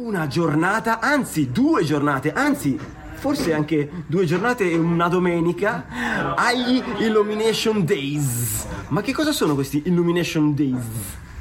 Una 0.00 0.26
giornata, 0.26 1.00
anzi 1.00 1.50
due 1.50 1.84
giornate, 1.84 2.32
anzi 2.32 2.78
forse 3.12 3.52
anche 3.52 3.90
due 4.06 4.24
giornate 4.24 4.70
e 4.70 4.74
una 4.74 5.06
domenica 5.06 5.84
agli 6.34 6.82
Illumination 7.00 7.84
Days. 7.84 8.64
Ma 8.88 9.02
che 9.02 9.12
cosa 9.12 9.32
sono 9.32 9.52
questi 9.52 9.82
Illumination 9.84 10.54
Days? 10.54 10.86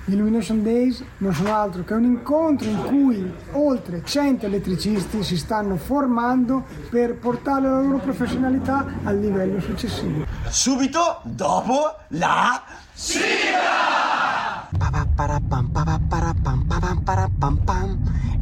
Gli 0.04 0.16
Illumination 0.16 0.64
Days 0.64 1.02
non 1.20 1.34
sono 1.34 1.56
altro 1.56 1.86
che 1.86 1.94
un 1.94 2.04
incontro 2.04 2.68
in 2.68 2.84
cui 2.84 3.34
oltre 3.54 4.02
100 4.04 4.48
elettricisti 4.48 5.24
si 5.24 5.38
stanno 5.38 5.78
formando 5.78 6.66
per 6.90 7.16
portare 7.16 7.70
la 7.70 7.80
loro 7.80 8.00
professionalità 8.00 8.86
al 9.04 9.18
livello 9.18 9.62
successivo. 9.62 10.26
Subito 10.50 11.22
dopo 11.24 11.96
la 12.10 12.62
sigla! 12.92 14.11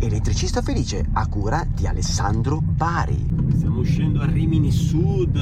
Elettricista 0.02 0.62
felice 0.62 1.06
a 1.12 1.28
cura 1.28 1.68
di 1.76 1.86
Alessandro 1.86 2.62
Bari. 2.62 3.26
Stiamo 3.54 3.80
uscendo 3.80 4.22
a 4.22 4.26
Rimini 4.26 4.72
Sud 4.72 5.34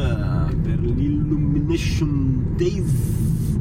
per 0.62 0.80
l'Illumination 0.80 2.56
Days 2.58 3.60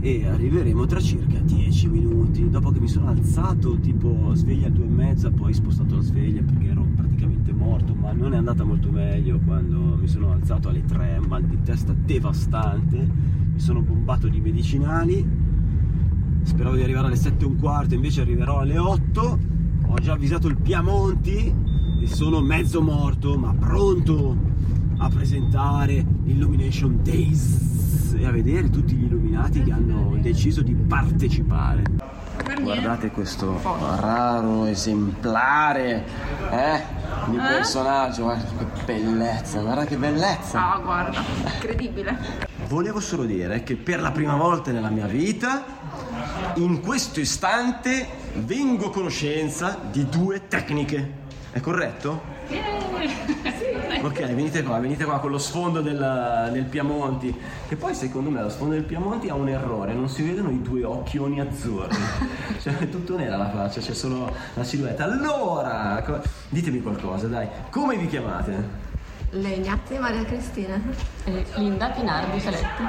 e 0.00 0.26
arriveremo 0.26 0.84
tra 0.84 1.00
circa 1.00 1.38
10 1.38 1.88
minuti. 1.88 2.50
Dopo 2.50 2.70
che 2.70 2.80
mi 2.80 2.88
sono 2.88 3.08
alzato, 3.08 3.78
tipo 3.78 4.34
sveglia 4.34 4.66
alle 4.66 4.74
due 4.74 4.84
e 4.84 4.90
mezza, 4.90 5.30
poi 5.30 5.54
spostato 5.54 5.96
la 5.96 6.02
sveglia 6.02 6.42
perché 6.42 6.68
ero 6.68 6.86
praticamente 6.94 7.54
morto, 7.54 7.94
ma 7.94 8.12
non 8.12 8.34
è 8.34 8.36
andata 8.36 8.64
molto 8.64 8.90
meglio 8.90 9.40
quando 9.46 9.96
mi 9.98 10.06
sono 10.06 10.30
alzato 10.32 10.68
alle 10.68 10.84
3, 10.84 11.20
mal 11.26 11.42
di 11.42 11.56
testa 11.62 11.94
devastante, 11.94 12.98
mi 12.98 13.60
sono 13.60 13.80
bombato 13.80 14.28
di 14.28 14.40
medicinali 14.40 15.45
speravo 16.46 16.76
di 16.76 16.82
arrivare 16.82 17.08
alle 17.08 17.16
7 17.16 17.44
e 17.44 17.46
un 17.46 17.58
quarto, 17.58 17.94
invece 17.94 18.20
arriverò 18.20 18.60
alle 18.60 18.78
8. 18.78 19.38
Ho 19.88 19.94
già 19.96 20.12
avvisato 20.12 20.46
il 20.46 20.56
Piamonti 20.56 21.54
e 22.00 22.06
sono 22.06 22.40
mezzo 22.40 22.80
morto, 22.80 23.36
ma 23.36 23.52
pronto 23.52 24.36
a 24.98 25.08
presentare 25.08 26.04
l'Illumination 26.24 27.00
Days 27.02 28.14
e 28.16 28.24
a 28.24 28.30
vedere 28.30 28.70
tutti 28.70 28.94
gli 28.94 29.04
illuminati 29.04 29.62
che 29.62 29.72
hanno 29.72 30.16
deciso 30.20 30.62
di 30.62 30.74
partecipare. 30.74 31.82
Guardate 32.62 33.10
questo 33.10 33.60
raro 34.00 34.66
esemplare 34.66 36.04
eh, 36.50 36.82
di 37.28 37.36
personaggio, 37.36 38.22
guarda 38.24 38.44
che 38.44 38.84
bellezza, 38.84 39.60
guarda 39.60 39.84
che 39.84 39.96
bellezza. 39.96 40.74
Ah, 40.74 40.78
guarda, 40.78 41.22
incredibile. 41.52 42.18
Volevo 42.68 43.00
solo 43.00 43.24
dire 43.24 43.62
che 43.62 43.76
per 43.76 44.00
la 44.00 44.10
prima 44.10 44.36
volta 44.36 44.70
nella 44.70 44.90
mia 44.90 45.06
vita, 45.06 45.75
in 46.56 46.80
questo 46.80 47.20
istante, 47.20 48.06
vengo 48.34 48.86
a 48.86 48.90
conoscenza 48.90 49.78
di 49.90 50.08
due 50.08 50.48
tecniche. 50.48 51.24
È 51.52 51.60
corretto? 51.60 52.34
Ok, 54.02 54.24
venite 54.26 54.62
qua, 54.62 54.78
venite 54.78 55.04
qua 55.04 55.18
con 55.18 55.30
lo 55.30 55.38
sfondo 55.38 55.80
del, 55.80 56.50
del 56.52 56.64
Piamonti. 56.64 57.34
Che 57.68 57.76
poi 57.76 57.94
secondo 57.94 58.30
me 58.30 58.40
lo 58.40 58.48
sfondo 58.48 58.74
del 58.74 58.84
Piamonti 58.84 59.28
ha 59.28 59.34
un 59.34 59.48
errore, 59.48 59.92
non 59.92 60.08
si 60.08 60.22
vedono 60.22 60.50
i 60.50 60.62
due 60.62 60.84
occhioni 60.84 61.40
azzurri. 61.40 61.96
cioè 62.60 62.78
è 62.78 62.88
tutto 62.88 63.16
nera 63.16 63.36
la 63.36 63.50
faccia, 63.50 63.80
c'è 63.80 63.94
solo 63.94 64.32
la 64.54 64.64
silhouette. 64.64 65.02
Allora, 65.02 66.02
co- 66.04 66.22
ditemi 66.48 66.80
qualcosa, 66.80 67.26
dai. 67.26 67.48
Come 67.70 67.96
vi 67.96 68.06
chiamate? 68.06 68.85
Legnazzi 69.30 69.98
Maria 69.98 70.24
Cristina. 70.24 70.80
Eh, 71.24 71.44
Linda 71.56 71.90
Pinardi 71.90 72.40
Saletti. 72.40 72.82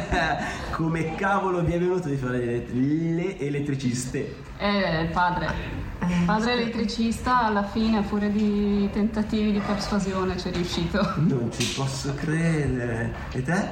Come 0.72 1.14
cavolo 1.14 1.62
vi 1.62 1.72
è 1.72 1.78
venuto 1.78 2.08
di 2.08 2.16
fare 2.16 2.38
le, 2.38 2.66
le 2.72 3.38
elettriciste? 3.38 4.36
Eh, 4.58 5.02
il 5.02 5.08
padre. 5.08 5.86
Padre 6.24 6.52
elettricista, 6.52 7.42
alla 7.42 7.64
fine, 7.64 7.98
a 7.98 8.02
furia 8.02 8.30
di 8.30 8.88
tentativi 8.92 9.52
di 9.52 9.60
persuasione, 9.60 10.38
ci 10.38 10.48
è 10.48 10.52
riuscito. 10.52 11.14
Non 11.16 11.50
ci 11.52 11.74
posso 11.74 12.14
credere. 12.14 13.14
E 13.32 13.42
te? 13.42 13.68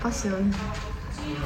Passione. 0.00 0.91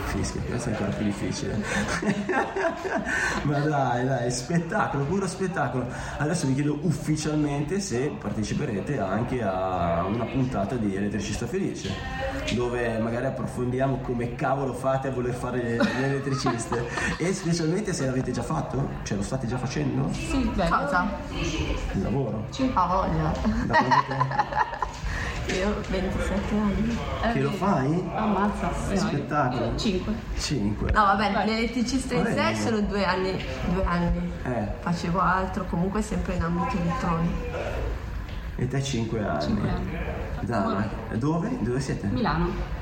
Fischia, 0.07 0.41
questo 0.43 0.71
è 0.71 0.73
ancora 0.73 0.91
più 0.91 1.05
difficile. 1.05 1.63
Ma 3.43 3.59
dai, 3.59 4.07
dai, 4.07 4.31
spettacolo, 4.31 5.05
puro 5.05 5.27
spettacolo. 5.27 5.87
Adesso 6.19 6.47
vi 6.47 6.55
chiedo 6.55 6.79
ufficialmente 6.83 7.81
se 7.81 8.15
parteciperete 8.19 8.99
anche 8.99 9.43
a 9.43 10.05
una 10.05 10.25
puntata 10.25 10.77
di 10.77 10.97
Elettricista 10.97 11.47
Felice, 11.47 11.93
dove 12.55 12.99
magari 12.99 13.27
approfondiamo 13.27 13.99
come 13.99 14.35
cavolo 14.35 14.73
fate 14.73 15.09
a 15.09 15.11
voler 15.11 15.35
fare 15.35 15.77
le 15.77 16.05
elettriciste. 16.05 17.15
E 17.27 17.33
specialmente 17.33 17.93
se 17.93 18.05
l'avete 18.05 18.31
già 18.31 18.43
fatto, 18.43 18.89
cioè 19.03 19.17
lo 19.17 19.23
state 19.23 19.47
già 19.47 19.57
facendo? 19.57 20.13
Sì, 20.13 20.51
beh. 20.55 20.69
Cosa? 20.69 21.09
Il 21.31 22.03
lavoro? 22.03 22.47
Ha 22.75 22.87
voglia. 22.87 23.33
Da 23.67 24.85
Io 25.49 25.75
27 25.89 26.55
anni. 26.57 26.99
Che 27.33 27.41
lo 27.41 27.51
fai? 27.53 28.11
Ammazza. 28.15 28.71
È 28.91 28.97
spettacolo. 28.97 29.77
5. 29.77 30.13
5. 30.39 30.93
No, 30.93 31.05
vabbè, 31.05 31.45
l'elettricista 31.47 32.15
in 32.15 32.27
sé 32.27 32.55
sono 32.57 32.81
due 32.81 33.05
anni. 33.05 33.45
Due 33.73 33.85
anni. 33.85 34.33
Eh, 34.45 34.67
Facevo 34.81 35.21
altro, 35.21 35.65
comunque 35.67 36.03
sempre 36.03 36.35
in 36.35 36.43
ambito 36.43 36.77
elettronico. 36.77 37.45
e 38.57 38.69
te 38.69 38.83
5 38.83 39.25
anni. 39.25 39.41
5 39.43 39.69
anni. 39.69 39.99
Dai, 40.41 41.19
dove? 41.19 41.57
Dove 41.61 41.81
siete? 41.81 42.07
Milano. 42.09 42.75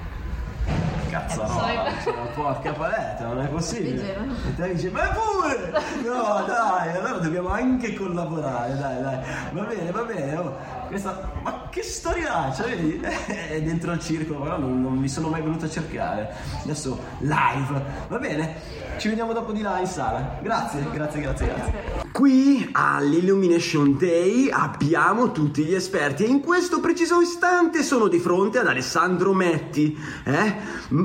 Cazzarola, 1.10 1.92
cioè, 2.02 2.12
porca 2.34 2.72
paletta, 2.72 3.26
non 3.26 3.40
è 3.40 3.46
possibile. 3.46 4.16
E 4.48 4.54
te 4.56 4.74
dice, 4.74 4.90
ma 4.90 5.02
pure! 5.12 5.70
No, 6.02 6.42
dai, 6.44 6.96
allora 6.96 7.18
dobbiamo 7.18 7.50
anche 7.50 7.94
collaborare, 7.94 8.76
dai, 8.76 9.00
dai. 9.00 9.18
Va 9.52 9.62
bene, 9.62 9.90
va 9.92 10.02
bene. 10.02 10.36
oh. 10.36 10.56
Questa, 10.94 11.32
ma 11.42 11.66
che 11.70 11.82
storiaccia, 11.82 12.66
vedi? 12.66 13.00
È 13.02 13.60
dentro 13.60 13.90
al 13.90 13.98
circolo, 13.98 14.38
però 14.38 14.60
non, 14.60 14.80
non 14.80 14.96
mi 14.96 15.08
sono 15.08 15.26
mai 15.26 15.42
venuto 15.42 15.64
a 15.64 15.68
cercare. 15.68 16.32
Adesso 16.62 16.96
live, 17.18 17.84
va 18.06 18.18
bene? 18.20 18.54
Ci 18.98 19.08
vediamo 19.08 19.32
dopo 19.32 19.50
di 19.50 19.60
là 19.60 19.80
in 19.80 19.88
sala. 19.88 20.38
Grazie, 20.40 20.88
grazie, 20.92 21.20
grazie, 21.20 21.46
grazie. 21.46 21.72
Qui 22.12 22.68
all'Illumination 22.70 23.96
Day 23.98 24.48
abbiamo 24.52 25.32
tutti 25.32 25.64
gli 25.64 25.74
esperti 25.74 26.26
e 26.26 26.28
in 26.28 26.40
questo 26.40 26.78
preciso 26.78 27.20
istante 27.20 27.82
sono 27.82 28.06
di 28.06 28.20
fronte 28.20 28.60
ad 28.60 28.68
Alessandro 28.68 29.32
Metti. 29.32 29.98
Eh? 30.22 30.54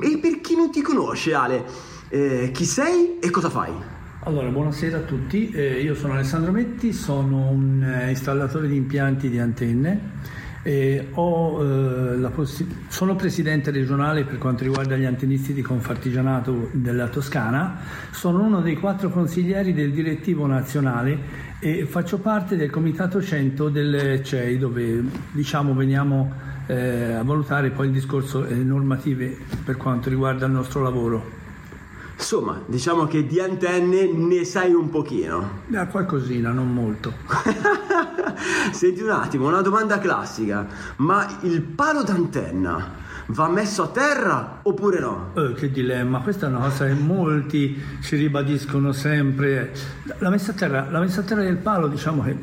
E 0.03 0.19
per 0.19 0.39
chi 0.41 0.55
non 0.55 0.69
ti 0.69 0.83
conosce, 0.83 1.33
Ale, 1.33 1.65
eh, 2.09 2.51
chi 2.53 2.65
sei 2.65 3.17
e 3.19 3.31
cosa 3.31 3.49
fai? 3.49 3.97
Allora, 4.29 4.49
buonasera 4.49 4.97
a 4.97 5.01
tutti, 5.01 5.49
Eh, 5.49 5.81
io 5.81 5.95
sono 5.95 6.13
Alessandro 6.13 6.51
Metti, 6.51 6.93
sono 6.93 7.49
un 7.49 7.81
eh, 7.81 8.11
installatore 8.11 8.67
di 8.67 8.75
impianti 8.75 9.27
di 9.27 9.39
antenne. 9.39 9.99
ho, 11.15 11.63
eh, 11.63 12.15
la 12.15 12.29
possi- 12.29 12.67
sono 12.89 13.15
presidente 13.15 13.71
regionale 13.71 14.25
per 14.25 14.37
quanto 14.37 14.63
riguarda 14.63 14.95
gli 14.97 15.05
antennisti 15.05 15.51
di 15.51 15.63
Confartigianato 15.63 16.69
della 16.73 17.07
Toscana, 17.07 17.79
sono 18.11 18.43
uno 18.43 18.61
dei 18.61 18.75
quattro 18.75 19.09
consiglieri 19.09 19.73
del 19.73 19.91
direttivo 19.91 20.45
nazionale 20.45 21.17
e 21.59 21.87
faccio 21.87 22.19
parte 22.19 22.55
del 22.55 22.69
comitato 22.69 23.23
100 23.23 23.69
del 23.69 24.21
CEI 24.23 24.59
dove 24.59 25.03
diciamo 25.31 25.73
veniamo 25.73 26.31
eh, 26.67 27.13
a 27.13 27.23
valutare 27.23 27.71
poi 27.71 27.87
il 27.87 27.93
discorso 27.93 28.45
eh, 28.45 28.53
normative 28.53 29.35
per 29.65 29.75
quanto 29.75 30.07
riguarda 30.07 30.45
il 30.45 30.51
nostro 30.51 30.83
lavoro. 30.83 31.38
Insomma, 32.19 32.61
diciamo 32.65 33.07
che 33.07 33.25
di 33.25 33.39
antenne 33.39 34.11
ne 34.11 34.43
sai 34.43 34.73
un 34.73 34.89
pochino. 34.89 35.61
Eh, 35.71 35.87
qualcosina, 35.87 36.51
non 36.51 36.71
molto. 36.71 37.13
Senti 38.71 39.01
un 39.01 39.11
attimo, 39.11 39.47
una 39.47 39.61
domanda 39.61 39.99
classica. 39.99 40.67
Ma 40.97 41.39
il 41.43 41.61
palo 41.61 42.03
d'antenna 42.03 42.91
va 43.27 43.47
messo 43.47 43.83
a 43.83 43.87
terra 43.87 44.59
oppure 44.63 44.99
no? 44.99 45.31
Eh, 45.33 45.53
che 45.53 45.71
dilemma, 45.71 46.19
questa 46.19 46.47
è 46.47 46.49
una 46.49 46.59
cosa 46.59 46.85
che 46.87 46.93
molti 46.93 47.81
ci 48.01 48.17
ribadiscono 48.17 48.91
sempre. 48.91 49.71
La 50.17 50.29
messa 50.29 50.51
a 50.51 50.55
terra, 50.55 50.87
la 50.89 50.99
messa 50.99 51.21
a 51.21 51.23
terra 51.23 51.41
del 51.41 51.57
palo, 51.57 51.87
diciamo 51.87 52.23
che 52.23 52.35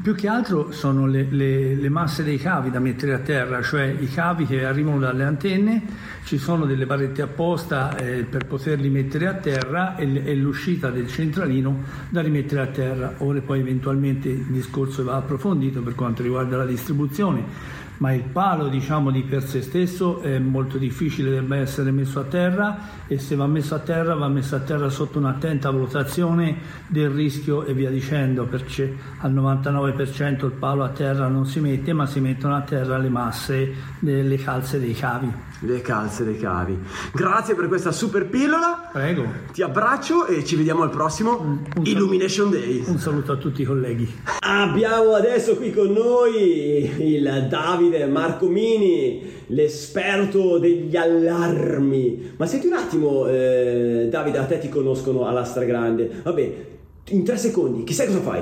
più 0.00 0.14
che 0.14 0.28
altro 0.28 0.72
sono 0.72 1.06
le, 1.06 1.26
le- 1.28 1.74
le 1.74 1.88
masse 1.88 2.22
dei 2.24 2.38
cavi 2.38 2.70
da 2.70 2.78
mettere 2.78 3.12
a 3.12 3.18
terra, 3.18 3.62
cioè 3.62 3.84
i 3.84 4.08
cavi 4.08 4.46
che 4.46 4.64
arrivano 4.64 4.98
dalle 4.98 5.24
antenne, 5.24 5.82
ci 6.24 6.38
sono 6.38 6.64
delle 6.64 6.86
barrette 6.86 7.22
apposta 7.22 7.96
eh, 7.96 8.24
per 8.24 8.46
poterli 8.46 8.88
mettere 8.88 9.26
a 9.26 9.34
terra 9.34 9.96
e, 9.96 10.22
e 10.24 10.34
l'uscita 10.34 10.90
del 10.90 11.08
centralino 11.08 11.82
da 12.08 12.22
rimettere 12.22 12.62
a 12.62 12.66
terra. 12.66 13.14
Ora 13.18 13.40
poi 13.40 13.60
eventualmente 13.60 14.28
il 14.28 14.46
discorso 14.46 15.04
va 15.04 15.16
approfondito 15.16 15.82
per 15.82 15.94
quanto 15.94 16.22
riguarda 16.22 16.56
la 16.56 16.66
distribuzione 16.66 17.80
ma 18.02 18.12
il 18.12 18.24
palo 18.24 18.66
diciamo 18.66 19.12
di 19.12 19.22
per 19.22 19.44
sé 19.44 19.62
stesso 19.62 20.22
è 20.22 20.36
molto 20.40 20.76
difficile, 20.76 21.30
debba 21.30 21.58
essere 21.58 21.92
messo 21.92 22.18
a 22.18 22.24
terra 22.24 22.78
e 23.06 23.16
se 23.20 23.36
va 23.36 23.46
messo 23.46 23.76
a 23.76 23.78
terra 23.78 24.16
va 24.16 24.26
messo 24.26 24.56
a 24.56 24.58
terra 24.58 24.88
sotto 24.88 25.18
un'attenta 25.18 25.70
valutazione 25.70 26.56
del 26.88 27.10
rischio 27.10 27.64
e 27.64 27.72
via 27.74 27.90
dicendo, 27.90 28.44
perché 28.46 28.92
al 29.18 29.32
99% 29.32 30.46
il 30.46 30.50
palo 30.50 30.82
a 30.82 30.88
terra 30.88 31.28
non 31.28 31.46
si 31.46 31.60
mette 31.60 31.92
ma 31.92 32.06
si 32.06 32.18
mettono 32.18 32.56
a 32.56 32.62
terra 32.62 32.98
le 32.98 33.08
masse 33.08 33.72
delle 34.00 34.36
calze 34.36 34.80
dei 34.80 34.94
cavi. 34.94 35.51
Le 35.64 35.80
calze 35.80 36.24
dei 36.24 36.38
cavi. 36.38 36.76
Grazie 37.14 37.54
per 37.54 37.68
questa 37.68 37.92
super 37.92 38.26
pillola. 38.26 38.88
Prego. 38.92 39.24
Ti 39.52 39.62
abbraccio 39.62 40.26
e 40.26 40.44
ci 40.44 40.56
vediamo 40.56 40.82
al 40.82 40.90
prossimo 40.90 41.38
Un 41.38 41.60
saluto. 41.68 41.88
Illumination 41.88 42.50
Day. 42.50 42.82
Un 42.84 42.98
saluto 42.98 43.30
a 43.30 43.36
tutti 43.36 43.62
i 43.62 43.64
colleghi. 43.64 44.12
Abbiamo 44.40 45.14
adesso 45.14 45.54
qui 45.54 45.72
con 45.72 45.92
noi 45.92 47.12
il 47.14 47.46
Davide 47.48 48.06
Marcomini, 48.06 49.44
l'esperto 49.46 50.58
degli 50.58 50.96
allarmi. 50.96 52.32
Ma 52.36 52.46
senti 52.46 52.66
un 52.66 52.72
attimo, 52.72 53.28
eh, 53.28 54.08
Davide, 54.10 54.38
a 54.38 54.44
te 54.44 54.58
ti 54.58 54.68
conoscono 54.68 55.26
alla 55.26 55.44
stragrande. 55.44 56.22
Vabbè, 56.24 56.66
in 57.10 57.24
tre 57.24 57.36
secondi, 57.36 57.84
chissà 57.84 58.04
cosa 58.04 58.20
fai? 58.20 58.40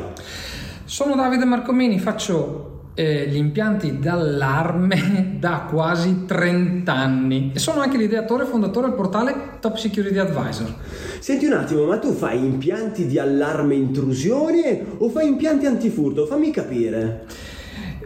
Sono 0.85 1.15
Davide 1.15 1.45
Marcomini, 1.45 1.99
faccio 1.99 2.80
eh, 3.01 3.27
gli 3.29 3.37
impianti 3.37 3.99
d'allarme 3.99 5.37
da 5.41 5.67
quasi 5.71 6.27
30 6.27 6.93
anni 6.93 7.51
e 7.55 7.59
sono 7.59 7.81
anche 7.81 7.97
l'ideatore 7.97 8.45
e 8.45 8.47
fondatore 8.47 8.89
del 8.89 8.97
portale 8.97 9.35
Top 9.59 9.77
Security 9.77 10.19
Advisor. 10.19 10.75
Senti 11.19 11.47
un 11.47 11.55
attimo, 11.55 11.87
ma 11.87 11.99
tu 11.99 12.13
fai 12.13 12.45
impianti 12.45 13.07
di 13.07 13.19
allarme 13.19 13.75
intrusione 13.75 14.85
o 14.99 15.09
fai 15.09 15.29
impianti 15.29 15.65
antifurto? 15.65 16.27
Fammi 16.27 16.51
capire. 16.51 17.25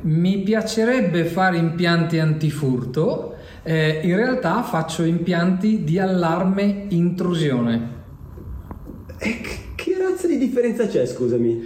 Mi 0.03 0.39
piacerebbe 0.43 1.25
fare 1.25 1.57
impianti 1.57 2.21
antifurto, 2.21 3.35
eh, 3.65 4.01
in 4.05 4.15
realtà 4.15 4.63
faccio 4.63 5.03
impianti 5.03 5.83
di 5.83 5.99
allarme 5.99 6.85
intrusione. 6.91 7.89
E 9.19 9.41
che- 9.41 9.59
che 9.75 9.97
razza 9.99 10.29
di 10.29 10.39
differenza 10.39 10.87
c'è, 10.87 11.05
scusami? 11.05 11.63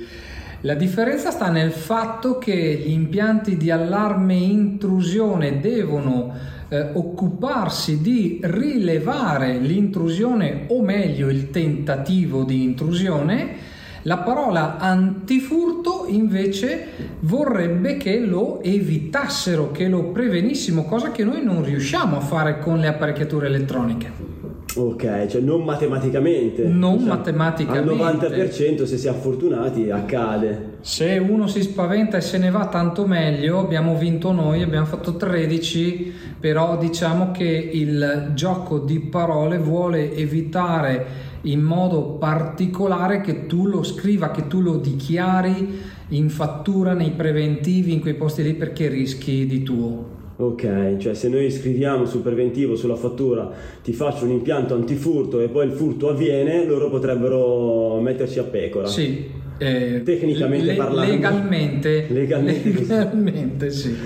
La 0.63 0.75
differenza 0.75 1.31
sta 1.31 1.51
nel 1.51 1.71
fatto 1.71 2.39
che 2.39 2.83
gli 2.85 2.91
impianti 2.91 3.57
di 3.57 3.71
allarme 3.71 4.35
intrusione 4.35 5.61
devono 5.61 6.35
eh, 6.69 6.91
occuparsi 6.95 8.01
di 8.01 8.41
rilevare 8.43 9.57
l'intrusione 9.59 10.65
o 10.67 10.83
meglio 10.83 11.29
il 11.29 11.51
tentativo 11.51 12.43
di 12.43 12.65
intrusione. 12.65 13.67
La 14.03 14.19
parola 14.19 14.79
antifurto 14.79 16.07
invece 16.09 16.89
vorrebbe 17.21 17.97
che 17.97 18.19
lo 18.19 18.61
evitassero, 18.61 19.71
che 19.71 19.87
lo 19.87 20.07
prevenissimo, 20.07 20.87
cosa 20.87 21.13
che 21.13 21.23
noi 21.23 21.45
non 21.45 21.65
riusciamo 21.65 22.17
a 22.17 22.21
fare 22.21 22.59
con 22.59 22.81
le 22.81 22.89
apparecchiature 22.89 23.47
elettroniche. 23.47 24.38
Ok, 24.77 25.27
cioè 25.27 25.41
non 25.41 25.65
matematicamente. 25.65 26.65
Non 26.65 27.03
matematicamente. 27.05 27.91
Al 27.91 28.31
90% 28.31 28.85
se 28.85 28.99
si 28.99 29.09
è 29.09 29.13
fortunati 29.13 29.91
accade. 29.91 30.77
Se 30.81 31.17
uno 31.17 31.47
si 31.47 31.63
spaventa 31.63 32.19
e 32.19 32.21
se 32.21 32.39
ne 32.39 32.51
va 32.51 32.67
tanto 32.67 33.07
meglio, 33.07 33.59
abbiamo 33.59 33.97
vinto 33.97 34.31
noi, 34.33 34.63
abbiamo 34.63 34.87
fatto 34.87 35.17
13, 35.17 36.13
però 36.39 36.77
diciamo 36.79 37.31
che 37.33 37.45
il 37.45 38.33
gioco 38.35 38.79
di 38.79 39.01
parole 39.01 39.59
vuole 39.59 40.15
evitare 40.15 41.27
in 41.43 41.61
modo 41.61 42.03
particolare 42.19 43.21
che 43.21 43.47
tu 43.47 43.67
lo 43.67 43.83
scriva, 43.83 44.31
che 44.31 44.49
tu 44.49 44.61
lo 44.61 44.77
dichiari 44.77 45.97
in 46.09 46.31
fattura, 46.31 46.93
nei 46.93 47.11
preventivi, 47.11 47.93
in 47.93 48.01
quei 48.01 48.15
posti 48.15 48.43
lì 48.43 48.55
perché 48.55 48.89
rischi 48.89 49.47
di 49.47 49.63
tuo. 49.63 50.17
Ok, 50.41 50.99
cioè 50.99 51.15
se 51.15 51.29
noi 51.29 51.51
scriviamo 51.51 52.07
sul 52.07 52.21
preventivo, 52.21 52.77
sulla 52.77 52.95
fattura, 52.95 53.51
ti 53.83 53.93
faccio 53.93 54.25
un 54.25 54.31
impianto 54.31 54.73
antifurto 54.75 55.41
e 55.41 55.49
poi 55.49 55.67
il 55.67 55.73
furto 55.73 56.09
avviene, 56.11 56.65
loro 56.65 56.89
potrebbero 56.89 57.99
metterci 58.01 58.39
a 58.39 58.45
pecora. 58.45 58.87
Sì. 58.87 59.29
eh, 59.59 60.03
Tecnicamente 60.05 60.75
parlando. 60.75 61.11
Legalmente. 61.11 62.07
Legalmente. 62.09 62.71
Legalmente, 62.71 63.71
sì. 63.73 63.97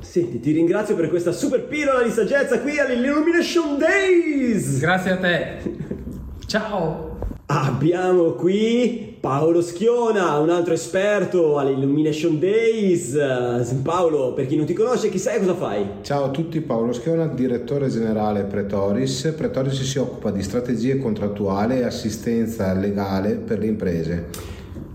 Senti, 0.00 0.40
ti 0.40 0.52
ringrazio 0.52 0.96
per 0.96 1.10
questa 1.10 1.32
super 1.32 1.62
pillola 1.66 2.02
di 2.02 2.10
saggezza 2.10 2.60
qui 2.60 2.78
all'Illumination 2.78 3.76
Days! 3.76 4.80
Grazie 4.80 5.10
a 5.10 5.16
te. 5.18 5.56
Ciao. 6.46 7.18
Abbiamo 7.44 8.32
qui 8.32 9.07
Paolo 9.20 9.62
Schiona, 9.62 10.38
un 10.38 10.48
altro 10.48 10.74
esperto 10.74 11.58
all'Illumination 11.58 12.38
Days. 12.38 13.14
Eh, 13.14 13.74
Paolo, 13.82 14.32
per 14.32 14.46
chi 14.46 14.54
non 14.54 14.64
ti 14.64 14.74
conosce, 14.74 15.08
chi 15.08 15.18
sei 15.18 15.36
e 15.36 15.38
cosa 15.40 15.54
fai? 15.54 15.86
Ciao 16.02 16.24
a 16.24 16.30
tutti, 16.30 16.60
Paolo 16.60 16.92
Schiona, 16.92 17.26
direttore 17.26 17.88
generale 17.88 18.44
Pretoris. 18.44 19.34
Pretoris 19.36 19.82
si 19.82 19.98
occupa 19.98 20.30
di 20.30 20.40
strategie 20.42 20.98
contrattuali 20.98 21.78
e 21.78 21.84
assistenza 21.84 22.72
legale 22.74 23.34
per 23.34 23.58
le 23.58 23.66
imprese. 23.66 24.26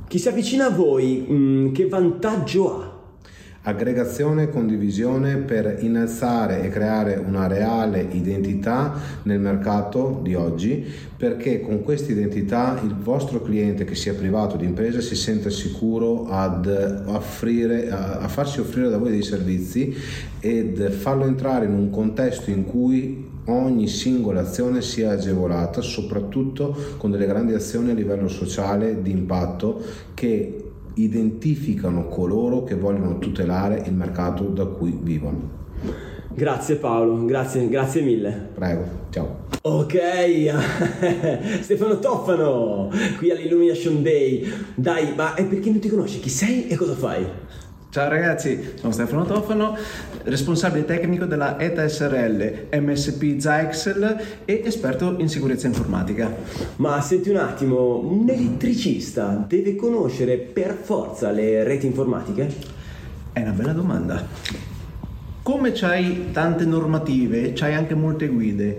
Chi 0.08 0.18
si 0.18 0.30
avvicina 0.30 0.68
a 0.68 0.70
voi, 0.70 1.26
mm, 1.30 1.74
che 1.74 1.88
vantaggio 1.90 2.80
ha? 2.80 2.93
Aggregazione 3.66 4.44
e 4.44 4.50
condivisione 4.50 5.38
per 5.38 5.78
innalzare 5.80 6.64
e 6.64 6.70
creare 6.70 7.16
una 7.16 7.48
reale 7.48 8.06
identità 8.12 8.94
nel 9.24 9.40
mercato 9.40 10.20
di 10.22 10.36
oggi 10.36 10.86
perché 11.16 11.62
con 11.62 11.82
questa 11.82 12.12
identità 12.12 12.78
il 12.84 12.94
vostro 12.94 13.42
cliente 13.42 13.86
che 13.86 13.96
sia 13.96 14.16
privato 14.16 14.56
o 14.56 14.58
di 14.58 14.66
impresa 14.66 15.00
si 15.00 15.16
sente 15.16 15.50
sicuro 15.50 16.28
ad 16.28 16.68
offrire, 17.06 17.90
a 17.90 18.28
farsi 18.28 18.60
offrire 18.60 18.90
da 18.90 18.98
voi 18.98 19.12
dei 19.12 19.24
servizi 19.24 19.96
ed 20.42 20.92
farlo 20.92 21.24
entrare 21.24 21.64
in 21.64 21.72
un 21.72 21.90
contesto 21.90 22.50
in 22.50 22.66
cui 22.66 23.32
ogni 23.46 23.88
singola 23.88 24.42
azione 24.42 24.82
sia 24.82 25.12
agevolata, 25.12 25.80
soprattutto 25.80 26.76
con 26.98 27.12
delle 27.12 27.28
grandi 27.28 27.54
azioni 27.54 27.92
a 27.92 27.94
livello 27.94 28.28
sociale 28.28 29.02
di 29.02 29.12
impatto 29.12 29.82
che 30.14 30.63
identificano 30.96 32.08
coloro 32.08 32.64
che 32.64 32.76
vogliono 32.76 33.20
tutelare 33.20 33.84
il 33.86 33.94
mercato 33.94 34.44
da 34.44 34.66
cui 34.66 34.98
vivono. 35.02 35.62
Grazie 36.36 36.76
Paolo, 36.78 37.26
grazie, 37.26 37.70
grazie 37.70 38.02
mille. 38.02 38.50
Prego, 38.54 38.84
ciao. 39.12 39.42
Ok, 39.62 39.96
Stefano 41.62 42.00
Toffano, 42.00 42.90
qui 43.18 43.32
all'Illumination 43.32 44.02
Day. 44.02 44.44
Dai, 44.76 45.14
ma 45.16 45.36
è 45.36 45.46
per 45.46 45.60
chi 45.60 45.70
non 45.70 45.80
ti 45.80 45.90
conosce, 45.90 46.20
chi 46.20 46.30
sei 46.30 46.68
e 46.68 46.76
cosa 46.76 46.96
fai? 46.96 47.24
Ciao 47.94 48.10
ragazzi, 48.10 48.72
sono 48.74 48.92
Stefano 48.92 49.24
Tofano, 49.24 49.78
responsabile 50.24 50.84
tecnico 50.84 51.26
della 51.26 51.60
ETA 51.60 51.88
SRL 51.88 52.70
MSP 52.72 53.38
Zyxel 53.38 54.18
e 54.46 54.64
esperto 54.66 55.18
in 55.20 55.30
sicurezza 55.30 55.68
informatica. 55.68 56.36
Ma 56.78 57.00
senti 57.02 57.30
un 57.30 57.36
attimo, 57.36 58.00
un 58.00 58.28
elettricista 58.28 59.46
deve 59.48 59.76
conoscere 59.76 60.38
per 60.38 60.74
forza 60.74 61.30
le 61.30 61.64
reti 61.64 61.86
informatiche? 61.86 62.52
È 63.32 63.42
una 63.42 63.52
bella 63.52 63.74
domanda. 63.74 64.26
Come 65.44 65.72
c'hai 65.74 66.32
tante 66.32 66.66
normative, 66.66 67.54
c'hai 67.54 67.76
anche 67.76 67.94
molte 67.94 68.26
guide 68.26 68.78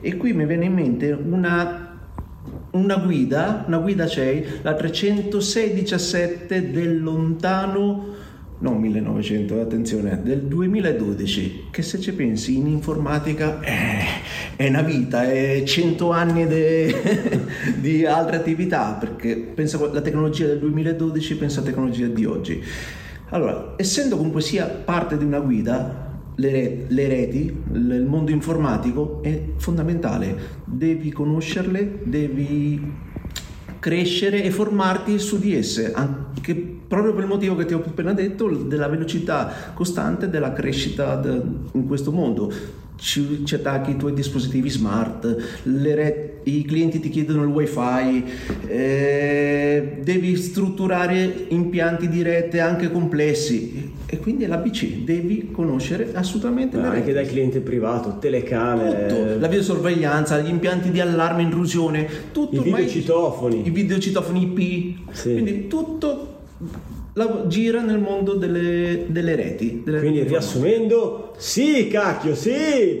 e 0.00 0.16
qui 0.16 0.32
mi 0.32 0.46
viene 0.46 0.64
in 0.64 0.72
mente 0.72 1.12
una, 1.12 1.98
una 2.70 2.96
guida, 2.96 3.64
una 3.66 3.78
guida 3.80 4.06
c'è, 4.06 4.42
la 4.62 4.74
30617 4.74 6.70
del 6.70 7.02
lontano 7.02 8.15
non 8.58 8.78
1900, 8.78 9.60
attenzione, 9.60 10.20
del 10.22 10.42
2012, 10.42 11.66
che 11.70 11.82
se 11.82 12.00
ci 12.00 12.12
pensi 12.14 12.56
in 12.56 12.66
informatica 12.66 13.60
è, 13.60 14.02
è 14.56 14.68
una 14.68 14.82
vita, 14.82 15.30
è 15.30 15.62
100 15.62 16.10
anni 16.10 16.46
de- 16.46 17.44
di 17.78 18.06
altre 18.06 18.36
attività, 18.36 18.96
perché 18.98 19.36
pensa 19.36 19.78
alla 19.78 20.00
tecnologia 20.00 20.46
del 20.46 20.58
2012, 20.58 21.36
pensa 21.36 21.60
alla 21.60 21.68
tecnologia 21.68 22.06
di 22.06 22.24
oggi. 22.24 22.62
Allora, 23.30 23.74
essendo 23.76 24.16
comunque 24.16 24.40
sia 24.40 24.66
parte 24.66 25.18
di 25.18 25.24
una 25.24 25.40
guida, 25.40 26.04
le, 26.36 26.50
re- 26.50 26.84
le 26.88 27.08
reti, 27.08 27.62
il 27.72 28.04
mondo 28.06 28.30
informatico 28.30 29.20
è 29.22 29.42
fondamentale, 29.56 30.36
devi 30.64 31.10
conoscerle, 31.10 32.00
devi 32.04 33.04
crescere 33.86 34.42
e 34.42 34.50
formarti 34.50 35.16
su 35.20 35.38
di 35.38 35.54
esse, 35.54 35.92
anche 35.92 36.56
proprio 36.56 37.12
per 37.14 37.22
il 37.22 37.28
motivo 37.28 37.54
che 37.54 37.66
ti 37.66 37.72
ho 37.72 37.84
appena 37.86 38.12
detto, 38.12 38.48
della 38.48 38.88
velocità 38.88 39.70
costante 39.74 40.28
della 40.28 40.52
crescita 40.52 41.22
in 41.24 41.86
questo 41.86 42.10
mondo. 42.10 42.52
Ci, 42.96 43.44
ci 43.44 43.54
attacchi 43.54 43.92
i 43.92 43.96
tuoi 43.96 44.12
dispositivi 44.12 44.70
smart, 44.70 45.60
le 45.62 45.94
re- 45.94 46.25
i 46.46 46.64
clienti 46.64 47.00
ti 47.00 47.08
chiedono 47.08 47.42
il 47.42 47.48
wifi, 47.48 48.24
eh, 48.68 49.98
devi 50.00 50.36
strutturare 50.36 51.46
impianti 51.48 52.08
di 52.08 52.22
rete 52.22 52.60
anche 52.60 52.90
complessi 52.90 53.94
e 54.06 54.18
quindi 54.18 54.44
è 54.44 54.46
l'ABC, 54.46 54.98
devi 55.02 55.50
conoscere 55.50 56.10
assolutamente 56.14 56.76
Ma 56.76 56.90
anche 56.90 57.12
dal 57.12 57.26
cliente 57.26 57.58
privato, 57.58 58.18
telecamere, 58.20 59.06
Tutto, 59.06 59.38
la 59.40 59.48
videosorveglianza, 59.48 60.38
gli 60.38 60.48
impianti 60.48 60.92
di 60.92 61.00
allarme, 61.00 61.42
intrusione, 61.42 62.06
tutto 62.30 62.60
i 62.60 62.62
videocitofoni. 62.62 63.66
i 63.66 63.70
videocitofoni 63.70 64.42
IP, 64.42 65.10
Sì. 65.10 65.32
quindi 65.32 65.66
tutto 65.66 66.34
la- 67.18 67.44
gira 67.46 67.80
nel 67.80 67.98
mondo 67.98 68.34
delle, 68.34 69.04
delle 69.08 69.34
reti. 69.36 69.80
delle 69.84 70.00
Quindi 70.00 70.18
reti 70.18 70.30
riassumendo, 70.30 71.32
sì, 71.38 71.88
cacchio, 71.88 72.34
sì! 72.34 72.98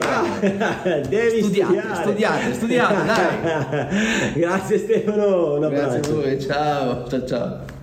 Devi 1.08 1.42
Studiate, 1.42 1.42
studiare. 1.42 1.94
studiate, 1.94 2.52
studiate, 2.54 2.94
dai! 3.04 4.32
Grazie 4.40 4.78
Stefano, 4.78 5.54
un 5.54 5.60
Grazie 5.60 5.78
a 5.78 5.86
abbraccio. 5.88 6.14
voi, 6.14 6.40
ciao, 6.40 7.06
ciao, 7.08 7.26
ciao. 7.26 7.74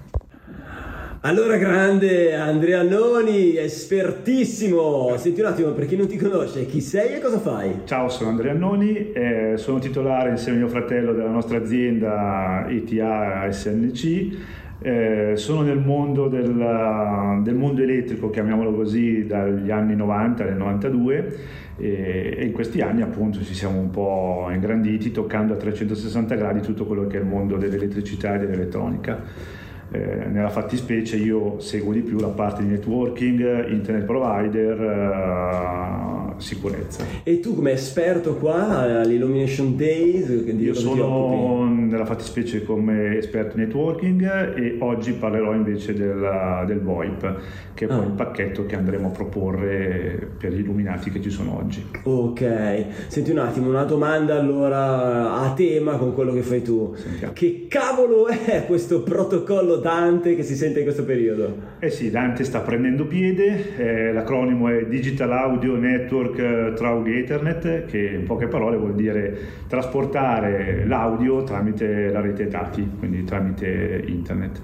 Allora 1.26 1.56
grande 1.56 2.34
Andrea 2.36 2.82
Noni, 2.82 3.56
espertissimo. 3.56 5.16
Senti 5.18 5.40
un 5.40 5.46
attimo, 5.48 5.70
per 5.70 5.86
chi 5.86 5.96
non 5.96 6.08
ti 6.08 6.18
conosce, 6.18 6.66
chi 6.66 6.82
sei 6.82 7.14
e 7.14 7.20
cosa 7.20 7.40
fai? 7.40 7.82
Ciao, 7.86 8.10
sono 8.10 8.32
Andrea 8.32 8.52
Annoni, 8.52 9.12
eh, 9.14 9.54
sono 9.56 9.80
titolare 9.80 10.32
insieme 10.32 10.58
a 10.58 10.62
mio 10.62 10.70
fratello 10.70 11.14
della 11.14 11.30
nostra 11.30 11.58
azienda 11.60 12.66
ETA 12.68 13.50
SNC. 13.50 14.28
Eh, 14.86 15.38
sono 15.38 15.62
nel 15.62 15.80
mondo 15.80 16.28
del, 16.28 17.40
del 17.42 17.56
mondo 17.56 17.82
elettrico, 17.82 18.30
chiamiamolo 18.30 18.74
così, 18.74 19.26
dagli 19.26 19.72
anni 19.72 19.96
90 19.96 20.44
al 20.44 20.58
92 20.58 21.38
e, 21.78 22.36
e 22.38 22.46
in 22.46 22.52
questi 22.52 22.82
anni 22.82 23.02
appunto 23.02 23.42
ci 23.42 23.54
siamo 23.54 23.80
un 23.80 23.90
po' 23.92 24.50
ingranditi 24.52 25.12
toccando 25.12 25.54
a 25.54 25.56
360 25.56 26.36
gradi 26.36 26.60
tutto 26.60 26.86
quello 26.86 27.08
che 27.08 27.18
è 27.18 27.22
il 27.22 27.26
mondo 27.26 27.56
dell'elettricità 27.56 28.36
e 28.36 28.40
dell'elettronica. 28.40 29.24
Eh, 29.94 30.26
nella 30.28 30.50
fattispecie 30.50 31.18
io 31.18 31.60
seguo 31.60 31.94
di 31.94 32.00
più 32.02 32.18
la 32.20 32.28
parte 32.30 32.64
di 32.64 32.70
networking, 32.70 33.70
internet 33.70 34.06
provider, 34.06 34.82
eh, 34.82 36.42
sicurezza. 36.42 37.04
E 37.24 37.40
tu 37.40 37.54
come 37.56 37.74
esperto 37.74 38.36
qua 38.38 38.80
all'Illumination 39.02 39.76
Days, 39.78 40.30
Io 40.58 40.74
sono 40.74 41.68
nella 41.72 42.06
fattispecie 42.06 42.64
come 42.64 43.18
esperto 43.18 43.58
in 43.58 43.64
networking 43.66 44.58
e 44.58 44.78
oggi 44.80 45.12
parlerò 45.14 45.54
invece 45.54 45.94
del, 45.94 46.64
del 46.66 46.80
VoIP, 46.82 47.36
che 47.76 47.86
è 47.86 47.88
poi 47.88 47.98
Ah. 48.00 48.06
il 48.06 48.12
pacchetto 48.14 48.66
che 48.66 48.76
andremo 48.76 49.08
a 49.08 49.12
proporre 49.12 50.32
per 50.40 50.52
gli 50.54 50.60
illuminati 50.60 51.12
che 51.12 51.22
ci 51.22 51.30
sono 51.30 51.58
oggi. 51.58 51.86
Ok, 52.04 52.86
senti 53.08 53.30
un 53.30 53.38
attimo, 53.38 53.70
una 53.70 53.84
domanda 53.84 54.36
allora 54.40 55.36
a 55.36 55.54
tema 55.54 55.98
con 55.98 56.14
quello 56.16 56.34
che 56.34 56.42
fai 56.42 56.64
tu. 56.64 56.94
Sentiamo. 56.96 57.34
Che 57.34 57.68
cavolo 57.70 58.28
è 58.28 58.66
questo 58.66 59.04
protocollo 59.04 59.78
Dante 59.84 60.36
che 60.36 60.44
si 60.44 60.56
sente 60.56 60.80
in 60.80 60.86
questo 60.86 61.04
periodo? 61.04 61.58
Eh 61.80 61.90
sì, 61.90 62.10
Dante 62.10 62.46
sta 62.46 62.62
prendendo 62.62 63.06
piede, 63.06 63.76
eh, 63.76 64.14
l'acronimo 64.14 64.70
è 64.70 64.86
Digital 64.86 65.32
Audio 65.34 65.76
Network 65.76 66.40
eh, 66.40 66.74
Through 66.74 67.08
Ethernet, 67.10 67.86
che 67.86 68.00
in 68.00 68.24
poche 68.24 68.48
parole 68.48 68.78
vuol 68.78 68.96
dire 68.96 69.38
trasportare 69.68 70.86
l'audio 70.88 71.44
tramite 71.44 72.10
la 72.10 72.22
rete 72.22 72.48
dati, 72.48 72.90
quindi 72.98 73.26
tramite 73.26 74.04
internet. 74.08 74.62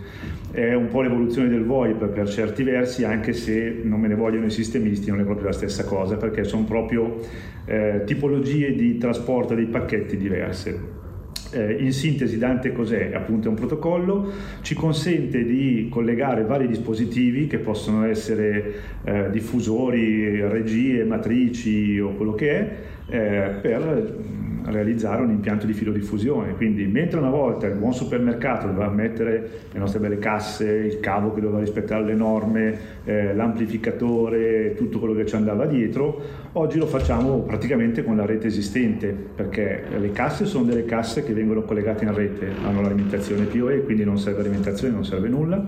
È 0.51 0.73
un 0.73 0.87
po' 0.87 1.01
l'evoluzione 1.01 1.49
del 1.49 1.65
VoIP 1.65 2.07
per 2.07 2.29
certi 2.29 2.63
versi, 2.63 3.03
anche 3.03 3.33
se 3.33 3.81
non 3.83 3.99
me 3.99 4.07
ne 4.07 4.15
vogliono 4.15 4.45
i 4.45 4.51
sistemisti, 4.51 5.09
non 5.09 5.19
è 5.19 5.23
proprio 5.23 5.47
la 5.47 5.53
stessa 5.53 5.83
cosa, 5.83 6.15
perché 6.15 6.45
sono 6.45 6.63
proprio 6.63 7.19
eh, 7.65 8.03
tipologie 8.05 8.73
di 8.73 8.97
trasporto 8.97 9.53
dei 9.53 9.65
pacchetti 9.65 10.15
diverse. 10.15 10.98
Eh, 11.51 11.77
in 11.79 11.91
sintesi 11.93 12.37
Dante 12.37 12.71
cos'è? 12.71 13.11
Appunto 13.13 13.47
è 13.47 13.49
un 13.49 13.55
protocollo, 13.55 14.31
ci 14.61 14.75
consente 14.75 15.43
di 15.43 15.87
collegare 15.89 16.43
vari 16.43 16.67
dispositivi 16.67 17.47
che 17.47 17.57
possono 17.57 18.05
essere 18.05 18.73
eh, 19.03 19.29
diffusori, 19.31 20.41
regie, 20.47 21.03
matrici 21.05 21.99
o 21.99 22.13
quello 22.13 22.33
che 22.33 22.51
è, 22.51 22.75
eh, 23.09 23.55
per 23.61 23.81
mm, 23.81 24.65
realizzare 24.65 25.21
un 25.21 25.31
impianto 25.31 25.65
di 25.65 25.73
filodiffusione. 25.73 26.53
Quindi 26.55 26.85
mentre 26.85 27.19
una 27.19 27.29
volta 27.29 27.67
il 27.67 27.75
buon 27.75 27.93
supermercato 27.93 28.67
doveva 28.67 28.89
mettere 28.89 29.49
le 29.71 29.79
nostre 29.79 29.99
belle 29.99 30.19
casse, 30.19 30.65
il 30.65 30.99
cavo 30.99 31.33
che 31.33 31.41
doveva 31.41 31.59
rispettare 31.59 32.03
le 32.03 32.13
norme, 32.13 32.77
eh, 33.05 33.33
l'amplificatore, 33.33 34.75
tutto 34.75 34.99
quello 34.99 35.13
che 35.13 35.25
ci 35.25 35.35
andava 35.35 35.65
dietro, 35.65 36.21
oggi 36.53 36.77
lo 36.77 36.87
facciamo 36.87 37.39
praticamente 37.39 38.03
con 38.03 38.15
la 38.15 38.25
rete 38.25 38.47
esistente, 38.47 39.07
perché 39.35 39.83
le 39.97 40.11
casse 40.11 40.45
sono 40.45 40.65
delle 40.65 40.85
casse 40.85 41.23
che 41.23 41.33
vengono 41.33 41.63
collegate 41.63 42.05
in 42.05 42.13
rete, 42.13 42.47
hanno 42.63 42.81
l'alimentazione 42.81 43.45
PoE, 43.45 43.83
quindi 43.83 44.03
non 44.03 44.17
serve 44.17 44.41
alimentazione, 44.41 44.93
non 44.93 45.05
serve 45.05 45.29
nulla, 45.29 45.65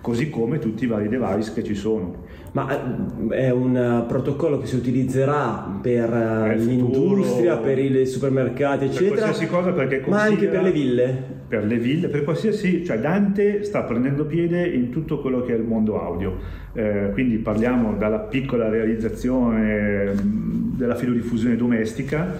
così 0.00 0.30
come 0.30 0.58
tutti 0.58 0.84
i 0.84 0.86
vari 0.86 1.08
device 1.08 1.52
che 1.52 1.62
ci 1.64 1.74
sono. 1.74 2.26
Ma 2.52 2.66
eh, 2.70 3.34
è 3.34 3.50
un 3.50 3.76
eh, 3.76 4.04
protocollo 4.08 4.58
che 4.58 4.66
si 4.66 4.76
utilizzerà 4.76 5.78
per 5.82 6.12
eh, 6.12 6.54
il 6.54 6.64
l'industria, 6.64 7.56
futuro, 7.56 7.60
per 7.60 7.78
i 7.78 8.06
supermercati, 8.06 8.86
per 8.86 8.94
eccetera. 8.94 9.20
qualsiasi 9.22 9.46
cosa 9.46 9.72
perché 9.72 10.02
ma 10.08 10.22
anche 10.22 10.46
per 10.46 10.62
le 10.62 10.72
ville. 10.72 11.36
per 11.48 11.64
le 11.64 11.76
ville, 11.76 12.08
per 12.08 12.24
qualsiasi, 12.24 12.84
cioè 12.84 12.98
Dante 12.98 13.62
sta 13.64 13.82
prendendo 13.82 14.24
piede 14.24 14.66
in 14.66 14.90
tutto 14.90 15.20
quello 15.20 15.42
che 15.42 15.52
è 15.54 15.56
il 15.56 15.64
mondo 15.64 16.00
audio, 16.00 16.36
Eh, 16.74 17.10
quindi 17.12 17.38
parliamo 17.38 17.94
dalla 17.96 18.18
piccola 18.20 18.68
realizzazione 18.68 20.12
mh, 20.12 20.76
della 20.76 20.94
filodiffusione 20.94 21.56
domestica 21.56 22.36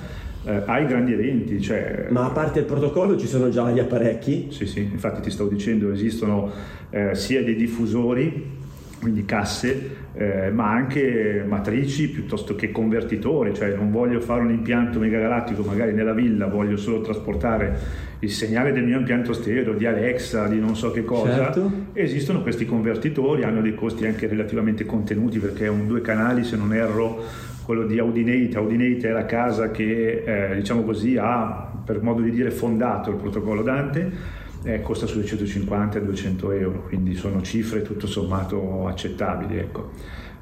eh, 0.49 0.63
ai 0.65 0.87
grandi 0.87 1.13
eventi, 1.13 1.61
cioè 1.61 2.07
Ma 2.09 2.25
a 2.25 2.31
parte 2.31 2.61
il 2.61 2.65
protocollo 2.65 3.19
ci 3.19 3.27
sono 3.27 3.51
già 3.51 3.71
gli 3.71 3.79
apparecchi? 3.79 4.47
sì, 4.51 4.65
sì, 4.65 4.81
infatti 4.81 5.21
ti 5.21 5.31
stavo 5.31 5.51
dicendo, 5.51 5.93
esistono 5.93 6.51
eh, 6.89 7.15
sia 7.15 7.45
dei 7.45 7.55
diffusori, 7.55 8.57
quindi 8.99 9.27
casse, 9.27 9.97
eh, 10.15 10.51
ma 10.51 10.71
anche 10.71 11.45
matrici 11.47 12.09
piuttosto 12.09 12.55
che 12.55 12.73
convertitori, 12.73 13.55
cioè 13.55 13.75
non 13.75 13.91
voglio 13.91 14.21
fare 14.21 14.41
un 14.41 14.51
impianto 14.51 14.99
megagalattico 14.99 15.63
magari 15.63 15.93
nella 15.93 16.15
villa, 16.15 16.47
voglio 16.47 16.77
solo 16.77 17.03
trasportare 17.03 18.07
il 18.21 18.31
segnale 18.31 18.73
del 18.73 18.85
mio 18.85 18.99
impianto 18.99 19.33
stereo, 19.33 19.75
di 19.75 19.87
Alexa, 19.87 20.49
di 20.49 20.59
non 20.59 20.75
so 20.75 20.91
che 20.91 21.05
cosa. 21.05 21.53
Certo. 21.53 21.71
Esistono 21.93 22.43
questi 22.43 22.65
convertitori, 22.65 23.45
hanno 23.45 23.61
dei 23.61 23.75
costi 23.75 24.07
anche 24.07 24.27
relativamente 24.27 24.85
contenuti 24.87 25.39
perché 25.39 25.67
è 25.67 25.69
un 25.69 25.87
due 25.87 26.01
canali, 26.01 26.43
se 26.43 26.57
non 26.57 26.73
erro, 26.73 27.23
quello 27.69 27.85
di 27.85 27.99
Audinate. 27.99 28.57
Audinate 28.57 29.09
è 29.09 29.13
la 29.13 29.27
casa 29.27 29.71
che, 29.71 30.23
eh, 30.25 30.55
diciamo 30.55 30.85
così, 30.85 31.19
ha, 31.19 31.71
per 31.85 32.01
modo 32.01 32.23
di 32.23 32.31
dire, 32.31 32.51
fondato 32.51 33.11
il 33.11 33.17
protocollo 33.17 33.61
Dante. 33.61 34.37
eh, 34.65 34.81
costa 34.81 35.07
sui 35.07 35.23
150-200 35.23 36.51
euro, 36.59 36.83
quindi 36.89 37.15
sono 37.15 37.43
cifre 37.43 37.83
tutto 37.83 38.07
sommato 38.07 38.89
accettabili. 38.89 39.59
Ecco. 39.59 39.91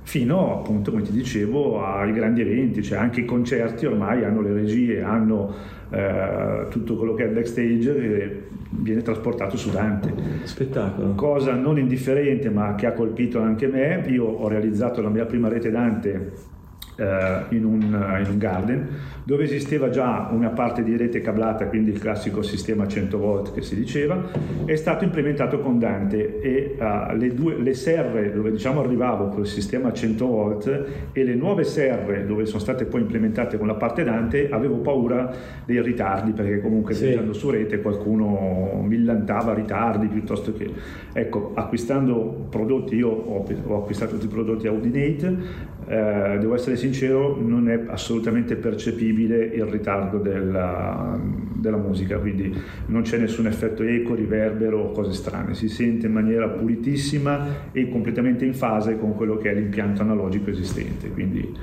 Fino 0.03 0.61
appunto, 0.61 0.93
come 0.93 1.03
ti 1.03 1.11
dicevo, 1.11 1.85
ai 1.85 2.13
grandi 2.13 2.43
eventi, 2.43 2.81
cioè 2.81 2.99
anche 2.99 3.21
i 3.23 3.25
concerti 3.25 3.87
ormai 3.87 4.25
hanno 4.25 4.41
le 4.41 4.53
regie, 4.53 5.03
hanno 5.03 5.53
eh, 5.91 6.67
tutto 6.71 6.95
quello 6.97 7.15
che 7.15 7.25
è 7.25 7.27
il 7.27 7.35
backstage 7.35 7.95
che 7.95 8.43
viene 8.71 9.03
trasportato 9.03 9.57
su 9.57 9.71
Dante. 9.71 10.15
Spettacolo. 10.45 11.15
Cosa 11.15 11.55
non 11.55 11.77
indifferente 11.77 12.51
ma 12.51 12.77
che 12.77 12.87
ha 12.87 12.93
colpito 12.93 13.41
anche 13.41 13.67
me, 13.67 14.05
io 14.07 14.25
ho 14.27 14.47
realizzato 14.47 15.03
la 15.03 15.11
mia 15.11 15.27
prima 15.27 15.49
rete 15.49 15.73
Dante 15.73 16.55
in, 16.99 17.65
un, 17.65 17.83
in 17.83 18.31
un 18.31 18.39
garden 18.39 18.89
dove 19.27 19.43
esisteva 19.43 19.91
già 19.91 20.29
una 20.31 20.51
parte 20.51 20.85
di 20.85 20.97
rete 20.97 21.21
cablata, 21.21 21.67
quindi 21.67 21.91
il 21.91 21.99
classico 21.99 22.43
sistema 22.43 22.87
100 22.87 23.19
volt 23.19 23.53
che 23.53 23.61
si 23.61 23.75
diceva, 23.75 24.23
è 24.65 24.77
stato 24.77 25.03
implementato 25.03 25.59
con 25.59 25.81
Dante 25.81 26.41
e 26.41 26.77
eh, 26.79 27.17
le, 27.17 27.35
due, 27.35 27.59
le 27.59 27.75
serre 27.75 28.33
dove 28.33 28.53
diciamo 28.53 28.81
arrivavo 28.81 29.29
col 29.29 29.47
sistema 29.47 29.93
100 29.93 30.27
volt 30.27 30.85
e 31.13 31.25
le 31.25 31.35
nuove 31.35 31.65
serre 31.65 32.25
dove 32.25 32.47
sono 32.47 32.61
state 32.61 32.85
poi 32.85 33.01
implementate 33.01 33.59
con 33.59 33.67
la 33.67 33.75
parte 33.75 34.05
Dante 34.05 34.49
avevo 34.49 34.77
paura 34.77 35.35
dei 35.65 35.83
ritardi 35.83 36.33
perché 36.33 36.61
comunque 36.61 36.95
Sì. 36.95 37.07
viaggiando 37.07 37.33
su 37.33 37.51
rete 37.51 37.81
qualcuno 37.81 38.81
millantava 38.87 39.55
ritardi 39.55 40.07
piuttosto 40.07 40.53
che 40.53 40.71
ecco 41.13 41.53
acquistando 41.55 42.47
prodotti 42.49 42.95
io 42.95 43.09
ho, 43.09 43.45
ho 43.67 43.79
acquistato 43.79 44.13
tutti 44.13 44.27
i 44.27 44.29
prodotti 44.29 44.67
Audinate 44.69 45.75
eh, 45.89 46.37
devo 46.41 46.55
essere 46.55 46.77
sincero 46.77 47.37
non 47.41 47.69
è 47.69 47.85
assolutamente 47.87 48.57
percepibile 48.57 49.45
il 49.45 49.65
ritardo 49.65 50.19
della, 50.19 51.19
della 51.55 51.77
musica 51.77 52.19
quindi 52.19 52.55
non 52.87 53.03
c'è 53.03 53.19
nessun 53.19 53.47
effetto 53.47 53.83
eco 53.83 54.15
riverbero 54.15 54.81
o 54.81 54.91
cose 54.91 55.13
strane 55.13 55.55
si 55.55 55.69
sente 55.69 56.07
in 56.07 56.13
maniera 56.13 56.49
pulitissima 56.49 57.71
e 57.73 57.89
completamente 57.89 58.45
in 58.45 58.55
fase 58.55 58.99
con 58.99 59.15
quello 59.15 59.37
che 59.37 59.51
è 59.51 59.55
l'impianto 59.55 60.03
analogico 60.03 60.51
esistente 60.51 61.11
quindi 61.11 61.55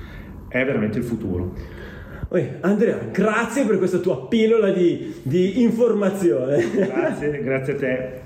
è 0.48 0.64
veramente 0.66 1.00
il 1.00 1.04
futuro 1.04 1.82
Andrea, 2.62 2.98
grazie 3.12 3.64
per 3.64 3.78
questa 3.78 4.00
tua 4.00 4.28
pillola 4.28 4.72
di, 4.72 5.14
di 5.22 5.62
informazione. 5.62 6.64
grazie 6.74 7.44
grazie 7.44 7.74
a 7.74 7.76
te 7.76 8.22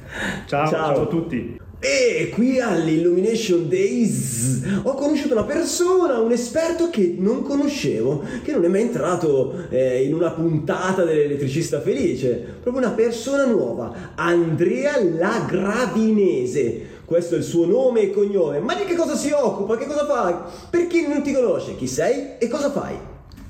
ciao, 0.46 0.68
Ciao. 0.68 0.94
ciao 0.94 1.02
a 1.02 1.08
tutti 1.08 1.66
E 1.80 2.32
qui 2.34 2.60
all'Illumination 2.60 3.70
Days 3.70 4.64
ho 4.82 4.96
conosciuto 4.96 5.34
una 5.34 5.44
persona, 5.44 6.18
un 6.18 6.32
esperto 6.32 6.90
che 6.90 7.16
non 7.20 7.44
conoscevo, 7.44 8.24
che 8.44 8.52
non 8.52 8.66
è 8.66 8.68
mai 8.68 8.82
entrato 8.82 9.68
eh, 9.70 10.04
in 10.04 10.16
una 10.16 10.32
puntata 10.32 11.04
dell'elettricista 11.04 11.80
felice, 11.80 12.44
proprio 12.64 12.84
una 12.84 12.96
persona 12.96 13.46
nuova, 13.46 14.14
Andrea 14.16 15.00
Lagravinese. 15.00 16.96
Questo 17.06 17.36
è 17.36 17.38
il 17.38 17.44
suo 17.44 17.68
nome 17.68 18.02
e 18.02 18.10
cognome. 18.10 18.60
Ma 18.60 18.74
di 18.74 18.86
che 18.86 18.96
cosa 18.96 19.16
si 19.16 19.30
occupa? 19.32 19.78
Che 19.78 19.86
cosa 19.86 20.06
fa? 20.08 20.50
Per 20.70 20.88
chi 20.88 21.08
non 21.08 21.22
ti 21.22 21.32
conosce, 21.32 21.76
chi 21.76 21.86
sei 21.88 22.38
e 22.40 22.48
cosa 22.48 22.72
fai? 22.72 22.96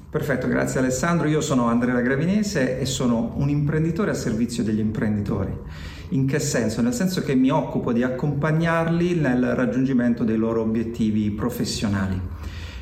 Perfetto, 0.10 0.48
grazie 0.48 0.82
Alessandro. 0.82 1.30
Io 1.30 1.40
sono 1.40 1.68
Andrea 1.68 2.00
Gravinese 2.02 2.78
e 2.78 2.86
sono 2.86 3.36
un 3.38 3.48
imprenditore 3.48 4.12
a 4.12 4.16
servizio 4.16 4.64
degli 4.64 4.80
imprenditori. 4.80 5.96
In 6.10 6.26
che 6.26 6.40
senso? 6.40 6.82
Nel 6.82 6.94
senso 6.94 7.22
che 7.22 7.36
mi 7.36 7.50
occupo 7.50 7.92
di 7.92 8.02
accompagnarli 8.02 9.16
nel 9.16 9.56
raggiungimento 9.56 10.24
dei 10.24 10.38
loro 10.38 10.62
obiettivi 10.62 11.30
professionali. 11.32 12.20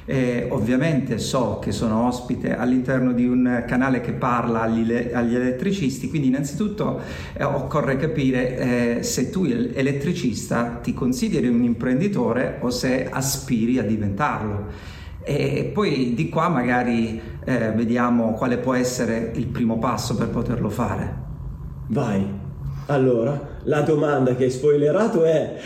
E 0.07 0.47
ovviamente 0.51 1.17
so 1.17 1.57
che 1.57 1.71
sono 1.71 2.05
ospite 2.05 2.55
all'interno 2.55 3.11
di 3.11 3.25
un 3.25 3.63
canale 3.65 4.01
che 4.01 4.13
parla 4.13 4.61
agli, 4.61 5.09
agli 5.11 5.33
elettricisti, 5.33 6.09
quindi 6.09 6.27
innanzitutto 6.27 7.01
eh, 7.33 7.43
occorre 7.43 7.97
capire 7.97 8.97
eh, 8.99 9.03
se 9.03 9.31
tu 9.31 9.45
elettricista 9.45 10.79
ti 10.83 10.93
consideri 10.93 11.47
un 11.47 11.63
imprenditore 11.63 12.59
o 12.61 12.69
se 12.69 13.09
aspiri 13.09 13.79
a 13.79 13.83
diventarlo. 13.83 14.93
E 15.23 15.71
poi 15.73 16.13
di 16.13 16.29
qua 16.29 16.49
magari 16.49 17.19
eh, 17.43 17.71
vediamo 17.71 18.33
quale 18.33 18.59
può 18.59 18.75
essere 18.75 19.31
il 19.33 19.47
primo 19.47 19.79
passo 19.79 20.15
per 20.15 20.29
poterlo 20.29 20.69
fare. 20.69 21.23
Vai. 21.87 22.44
Allora, 22.87 23.53
la 23.63 23.81
domanda 23.81 24.35
che 24.35 24.43
hai 24.43 24.51
spoilerato 24.51 25.23
è 25.23 25.59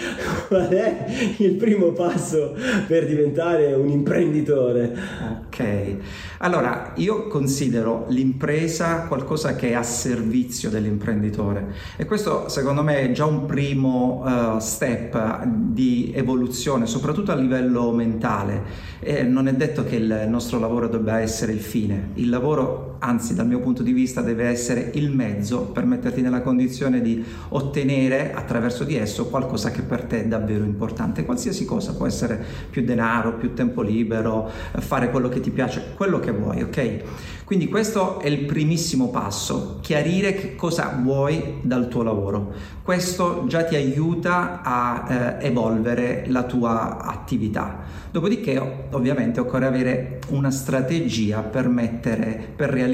qual 0.47 0.69
è 0.69 1.05
il 1.37 1.55
primo 1.55 1.91
passo 1.91 2.55
per 2.87 3.05
diventare 3.05 3.73
un 3.73 3.89
imprenditore? 3.89 4.95
Ok, 5.41 5.95
allora 6.37 6.93
io 6.95 7.27
considero 7.27 8.05
l'impresa 8.07 9.01
qualcosa 9.01 9.55
che 9.55 9.71
è 9.71 9.73
a 9.73 9.83
servizio 9.83 10.69
dell'imprenditore 10.69 11.73
e 11.97 12.05
questo 12.05 12.47
secondo 12.47 12.83
me 12.83 13.01
è 13.01 13.11
già 13.11 13.25
un 13.25 13.45
primo 13.45 14.23
uh, 14.23 14.59
step 14.59 15.43
di 15.43 16.13
evoluzione, 16.15 16.85
soprattutto 16.85 17.33
a 17.33 17.35
livello 17.35 17.91
mentale. 17.91 18.87
E 19.01 19.23
non 19.23 19.49
è 19.49 19.53
detto 19.53 19.83
che 19.83 19.97
il 19.97 20.25
nostro 20.29 20.57
lavoro 20.57 20.87
debba 20.87 21.19
essere 21.19 21.51
il 21.51 21.59
fine, 21.59 22.11
il 22.13 22.29
lavoro 22.29 22.88
anzi 22.99 23.33
dal 23.33 23.47
mio 23.47 23.59
punto 23.59 23.83
di 23.83 23.91
vista 23.91 24.21
deve 24.21 24.45
essere 24.45 24.91
il 24.93 25.11
mezzo 25.11 25.61
per 25.63 25.85
metterti 25.85 26.21
nella 26.21 26.41
condizione 26.41 27.01
di 27.01 27.23
ottenere 27.49 28.33
attraverso 28.33 28.83
di 28.83 28.95
esso 28.95 29.27
qualcosa 29.27 29.71
che 29.71 29.81
per 29.81 30.03
te 30.03 30.23
è 30.23 30.27
davvero 30.27 30.63
importante, 30.63 31.25
qualsiasi 31.25 31.65
cosa, 31.65 31.93
può 31.93 32.05
essere 32.05 32.43
più 32.69 32.83
denaro, 32.83 33.33
più 33.35 33.53
tempo 33.53 33.81
libero, 33.81 34.49
fare 34.77 35.09
quello 35.09 35.29
che 35.29 35.39
ti 35.39 35.51
piace, 35.51 35.93
quello 35.95 36.19
che 36.19 36.31
vuoi, 36.31 36.61
ok? 36.61 37.03
Quindi 37.49 37.67
questo 37.67 38.19
è 38.19 38.27
il 38.27 38.45
primissimo 38.45 39.09
passo, 39.09 39.79
chiarire 39.81 40.35
che 40.35 40.55
cosa 40.55 40.99
vuoi 41.01 41.55
dal 41.63 41.87
tuo 41.87 42.03
lavoro. 42.03 42.53
Questo 42.83 43.45
già 43.47 43.63
ti 43.63 43.75
aiuta 43.75 44.61
a 44.61 45.37
eh, 45.39 45.47
evolvere 45.47 46.25
la 46.27 46.43
tua 46.43 46.99
attività. 46.99 47.79
Dopodiché 48.11 48.87
ovviamente 48.91 49.39
occorre 49.39 49.65
avere 49.65 50.19
una 50.29 50.51
strategia 50.51 51.41
per, 51.41 51.69
mettere, 51.69 52.51
per 52.55 52.69
realizzare 52.69 52.88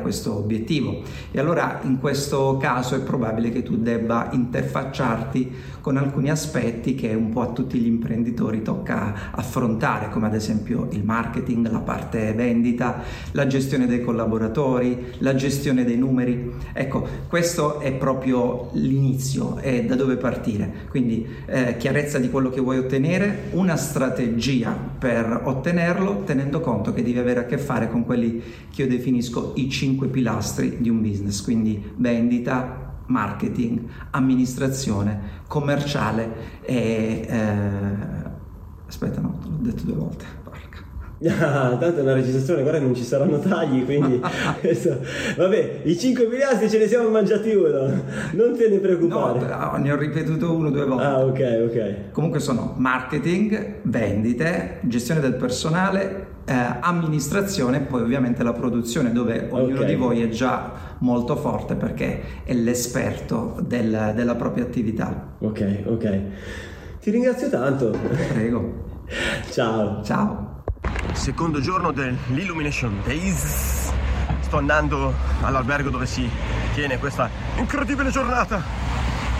questo 0.00 0.36
obiettivo 0.36 1.02
e 1.30 1.40
allora 1.40 1.80
in 1.82 1.98
questo 1.98 2.56
caso 2.58 2.94
è 2.94 3.00
probabile 3.00 3.50
che 3.50 3.62
tu 3.62 3.76
debba 3.76 4.28
interfacciarti 4.32 5.78
con 5.80 5.96
alcuni 5.96 6.30
aspetti 6.30 6.94
che 6.94 7.14
un 7.14 7.30
po' 7.30 7.40
a 7.40 7.48
tutti 7.48 7.78
gli 7.78 7.86
imprenditori 7.86 8.62
tocca 8.62 9.30
affrontare 9.32 10.10
come 10.10 10.26
ad 10.26 10.34
esempio 10.34 10.88
il 10.92 11.04
marketing, 11.04 11.70
la 11.70 11.80
parte 11.80 12.32
vendita, 12.32 13.02
la 13.32 13.46
gestione 13.46 13.86
dei 13.86 14.02
collaboratori, 14.02 15.14
la 15.18 15.34
gestione 15.34 15.84
dei 15.84 15.96
numeri. 15.96 16.52
Ecco, 16.72 17.06
questo 17.28 17.80
è 17.80 17.92
proprio 17.92 18.68
l'inizio, 18.72 19.56
è 19.56 19.84
da 19.84 19.94
dove 19.94 20.16
partire. 20.16 20.70
Quindi 20.88 21.26
eh, 21.46 21.76
chiarezza 21.78 22.18
di 22.18 22.30
quello 22.30 22.50
che 22.50 22.60
vuoi 22.60 22.78
ottenere, 22.78 23.48
una 23.52 23.76
strategia 23.76 24.76
per 24.98 25.42
ottenerlo, 25.44 26.22
tenendo 26.24 26.60
conto 26.60 26.92
che 26.92 27.02
devi 27.02 27.18
avere 27.18 27.40
a 27.40 27.44
che 27.44 27.58
fare 27.58 27.90
con 27.90 28.04
quelli 28.04 28.42
che 28.72 28.82
io 28.82 28.88
definisco 28.88 29.39
i 29.54 29.68
cinque 29.70 30.08
pilastri 30.08 30.78
di 30.80 30.88
un 30.88 31.00
business, 31.00 31.42
quindi 31.42 31.82
vendita, 31.96 33.02
marketing, 33.06 33.82
amministrazione, 34.10 35.42
commerciale 35.46 36.60
e... 36.62 37.26
Eh, 37.28 38.28
aspetta 38.86 39.20
no, 39.20 39.38
l'ho 39.42 39.58
detto 39.60 39.84
due 39.84 39.94
volte. 39.94 40.24
Ah, 41.28 41.76
tanto 41.78 41.98
è 41.98 42.00
una 42.02 42.14
registrazione, 42.14 42.62
guarda 42.62 42.80
non 42.80 42.94
ci 42.94 43.04
saranno 43.04 43.38
tagli, 43.40 43.84
quindi 43.84 44.18
vabbè, 45.36 45.80
i 45.82 45.98
5 45.98 46.26
miliardi 46.26 46.70
ce 46.70 46.78
ne 46.78 46.86
siamo 46.86 47.10
mangiati 47.10 47.52
uno, 47.52 47.88
non 48.32 48.56
te 48.56 48.70
ne 48.70 48.78
preoccupare. 48.78 49.40
No, 49.40 49.76
ne 49.76 49.92
ho 49.92 49.96
ripetuto 49.96 50.54
uno 50.54 50.70
due 50.70 50.86
volte. 50.86 51.04
Ah, 51.04 51.18
ok, 51.18 51.68
ok. 51.68 51.94
Comunque 52.12 52.40
sono 52.40 52.74
marketing, 52.78 53.80
vendite, 53.82 54.78
gestione 54.80 55.20
del 55.20 55.34
personale, 55.34 56.28
eh, 56.46 56.54
amministrazione 56.80 57.76
e 57.76 57.80
poi 57.80 58.00
ovviamente 58.00 58.42
la 58.42 58.54
produzione 58.54 59.12
dove 59.12 59.46
ognuno 59.50 59.80
okay. 59.80 59.86
di 59.86 59.94
voi 59.96 60.22
è 60.22 60.28
già 60.30 60.96
molto 61.00 61.36
forte 61.36 61.74
perché 61.74 62.44
è 62.44 62.54
l'esperto 62.54 63.56
del, 63.60 64.12
della 64.14 64.36
propria 64.36 64.64
attività. 64.64 65.34
Ok, 65.38 65.82
ok. 65.84 66.20
Ti 66.98 67.10
ringrazio 67.10 67.50
tanto. 67.50 67.94
Prego. 68.32 68.88
Ciao. 69.50 70.02
Ciao 70.02 70.49
secondo 71.20 71.60
giorno 71.60 71.92
dell'Illumination 71.92 73.02
Days. 73.04 73.92
Sto 74.40 74.56
andando 74.56 75.12
all'albergo 75.42 75.90
dove 75.90 76.06
si 76.06 76.28
tiene 76.72 76.98
questa 76.98 77.28
incredibile 77.58 78.08
giornata. 78.10 78.62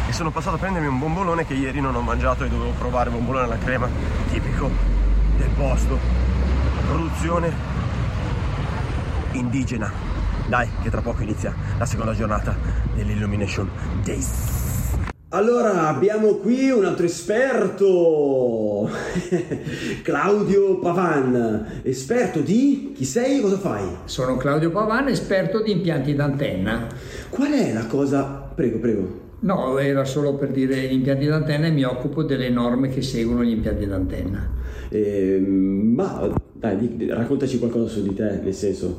E 0.06 0.12
sono 0.12 0.30
passato 0.30 0.56
a 0.56 0.58
prendermi 0.58 0.88
un 0.88 0.98
bombolone 0.98 1.46
che 1.46 1.54
ieri 1.54 1.80
non 1.80 1.94
ho 1.94 2.02
mangiato 2.02 2.44
e 2.44 2.48
dovevo 2.48 2.72
provare 2.72 3.08
bombolone 3.08 3.44
alla 3.44 3.58
crema, 3.58 3.88
tipico 4.30 4.70
del 5.38 5.48
posto. 5.56 5.98
Produzione 6.86 7.50
indigena. 9.32 9.90
Dai, 10.48 10.68
che 10.82 10.90
tra 10.90 11.00
poco 11.00 11.22
inizia 11.22 11.54
la 11.78 11.86
seconda 11.86 12.14
giornata 12.14 12.54
dell'Illumination 12.94 13.70
Days. 14.02 14.59
Allora 15.32 15.86
abbiamo 15.86 16.38
qui 16.38 16.70
un 16.70 16.84
altro 16.84 17.06
esperto, 17.06 18.90
Claudio 20.02 20.80
Pavan, 20.80 21.82
esperto 21.82 22.40
di 22.40 22.90
chi 22.96 23.04
sei, 23.04 23.40
cosa 23.40 23.56
fai? 23.56 23.84
Sono 24.06 24.36
Claudio 24.36 24.72
Pavan, 24.72 25.06
esperto 25.06 25.62
di 25.62 25.70
impianti 25.70 26.16
d'antenna. 26.16 26.88
Qual 27.28 27.52
è 27.52 27.72
la 27.72 27.86
cosa? 27.86 28.24
Prego, 28.24 28.78
prego. 28.78 29.20
No, 29.42 29.78
era 29.78 30.04
solo 30.04 30.34
per 30.34 30.50
dire 30.50 30.88
gli 30.88 30.94
impianti 30.94 31.26
d'antenna 31.26 31.68
e 31.68 31.70
mi 31.70 31.84
occupo 31.84 32.24
delle 32.24 32.48
norme 32.48 32.88
che 32.88 33.00
seguono 33.00 33.44
gli 33.44 33.52
impianti 33.52 33.86
d'antenna. 33.86 34.50
Eh, 34.88 35.38
ma 35.38 36.28
dai, 36.52 37.06
raccontaci 37.08 37.60
qualcosa 37.60 37.86
su 37.86 38.02
di 38.02 38.14
te, 38.14 38.40
nel 38.42 38.52
senso 38.52 38.98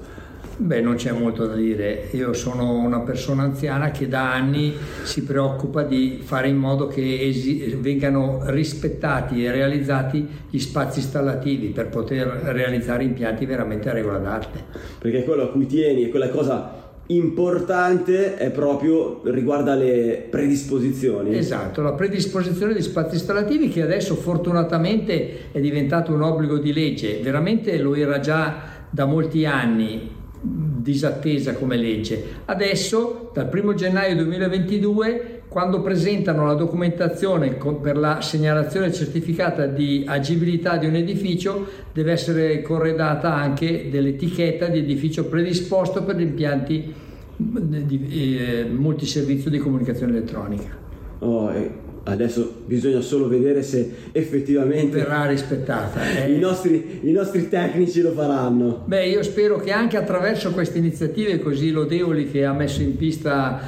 Beh, 0.58 0.82
non 0.82 0.96
c'è 0.96 1.12
molto 1.12 1.46
da 1.46 1.56
dire. 1.56 2.10
Io 2.12 2.34
sono 2.34 2.78
una 2.80 3.00
persona 3.00 3.44
anziana 3.44 3.92
che 3.92 4.08
da 4.08 4.34
anni 4.34 4.74
si 5.04 5.24
preoccupa 5.24 5.84
di 5.84 6.20
fare 6.24 6.50
in 6.50 6.58
modo 6.58 6.88
che 6.88 7.20
esi- 7.22 7.76
vengano 7.80 8.42
rispettati 8.46 9.44
e 9.44 9.52
realizzati 9.52 10.28
gli 10.50 10.60
spazi 10.60 11.00
installativi 11.00 11.70
per 11.70 11.88
poter 11.90 12.28
realizzare 12.28 13.04
impianti 13.04 13.46
veramente 13.46 13.90
a 13.90 13.94
regola 13.94 14.18
d'arte. 14.18 14.64
Perché 15.00 15.24
quello 15.24 15.44
a 15.44 15.50
cui 15.50 15.66
tieni 15.66 16.06
è 16.06 16.10
quella 16.10 16.30
cosa 16.30 16.80
importante 17.08 18.38
è 18.38 18.52
proprio 18.52 19.22
riguarda 19.26 19.76
le 19.76 20.28
predisposizioni. 20.30 21.36
Esatto, 21.36 21.82
la 21.82 21.94
predisposizione 21.94 22.74
di 22.74 22.82
spazi 22.82 23.16
installativi 23.16 23.68
che 23.68 23.82
adesso 23.82 24.16
fortunatamente 24.16 25.52
è 25.52 25.60
diventato 25.60 26.14
un 26.14 26.22
obbligo 26.22 26.58
di 26.58 26.72
legge, 26.72 27.20
veramente 27.22 27.78
lo 27.80 27.96
era 27.96 28.20
già 28.20 28.80
da 28.90 29.06
molti 29.06 29.46
anni 29.46 30.20
disattesa 30.42 31.54
come 31.54 31.78
legge. 31.78 32.24
Adesso, 32.46 33.30
dal 33.34 33.50
1 33.52 33.74
gennaio 33.76 34.16
2022, 34.16 35.42
quando 35.48 35.82
presentano 35.82 36.46
la 36.46 36.54
documentazione 36.54 37.58
per 37.82 37.98
la 37.98 38.22
segnalazione 38.22 38.92
certificata 38.92 39.68
di 39.68 40.04
agibilità 40.08 40.78
di 40.78 40.88
un 40.88 40.96
edificio, 40.96 41.68
deve 41.94 42.14
essere 42.14 42.62
corredata 42.62 43.34
anche 43.34 43.90
dell'etichetta 43.90 44.68
di 44.68 44.80
edificio 44.80 45.26
predisposto 45.26 46.04
per 46.04 46.16
gli 46.16 46.22
impianti 46.22 46.94
di 47.36 48.38
eh, 48.38 48.66
multiservizio 48.66 49.50
di 49.50 49.58
comunicazione 49.58 50.14
elettronica. 50.14 50.78
Oh, 51.20 51.52
Adesso 52.04 52.64
bisogna 52.66 53.02
solo 53.02 53.28
vedere 53.28 53.62
se 53.62 53.90
effettivamente 54.12 54.98
verrà 54.98 55.28
rispettata. 55.28 56.00
Eh. 56.24 56.34
I, 56.34 56.40
nostri, 56.40 57.00
I, 57.04 57.12
nostri, 57.12 57.48
tecnici 57.48 58.02
lo 58.02 58.12
faranno. 58.12 58.84
Beh, 58.86 59.08
io 59.08 59.22
spero 59.22 59.58
che 59.60 59.72
anche 59.72 59.98
attraverso 59.98 60.52
queste 60.52 60.80
iniziative 60.80 61.40
così 61.40 61.70
lodevoli 61.70 62.30
che 62.32 62.44
ha 62.44 62.54
messo 62.54 62.82
in 62.82 62.98
pista 62.98 63.60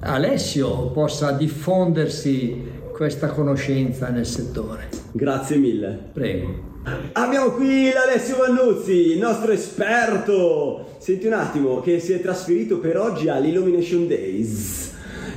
Alessio 0.00 0.90
possa 0.92 1.32
diffondersi 1.32 2.62
questa 2.92 3.28
conoscenza 3.28 4.08
nel 4.08 4.26
settore. 4.26 4.88
Grazie 5.12 5.56
mille. 5.56 5.98
Prego. 6.12 6.68
Abbiamo 7.12 7.50
qui 7.50 7.90
l'Alessio 7.92 8.36
Vannuzzi, 8.36 9.12
il 9.12 9.18
nostro 9.18 9.52
esperto. 9.52 10.96
Senti 10.98 11.26
un 11.26 11.34
attimo, 11.34 11.80
che 11.80 11.98
si 11.98 12.12
è 12.12 12.20
trasferito 12.20 12.78
per 12.78 12.98
oggi 12.98 13.28
all'Illumination 13.28 14.06
Days. 14.06 14.89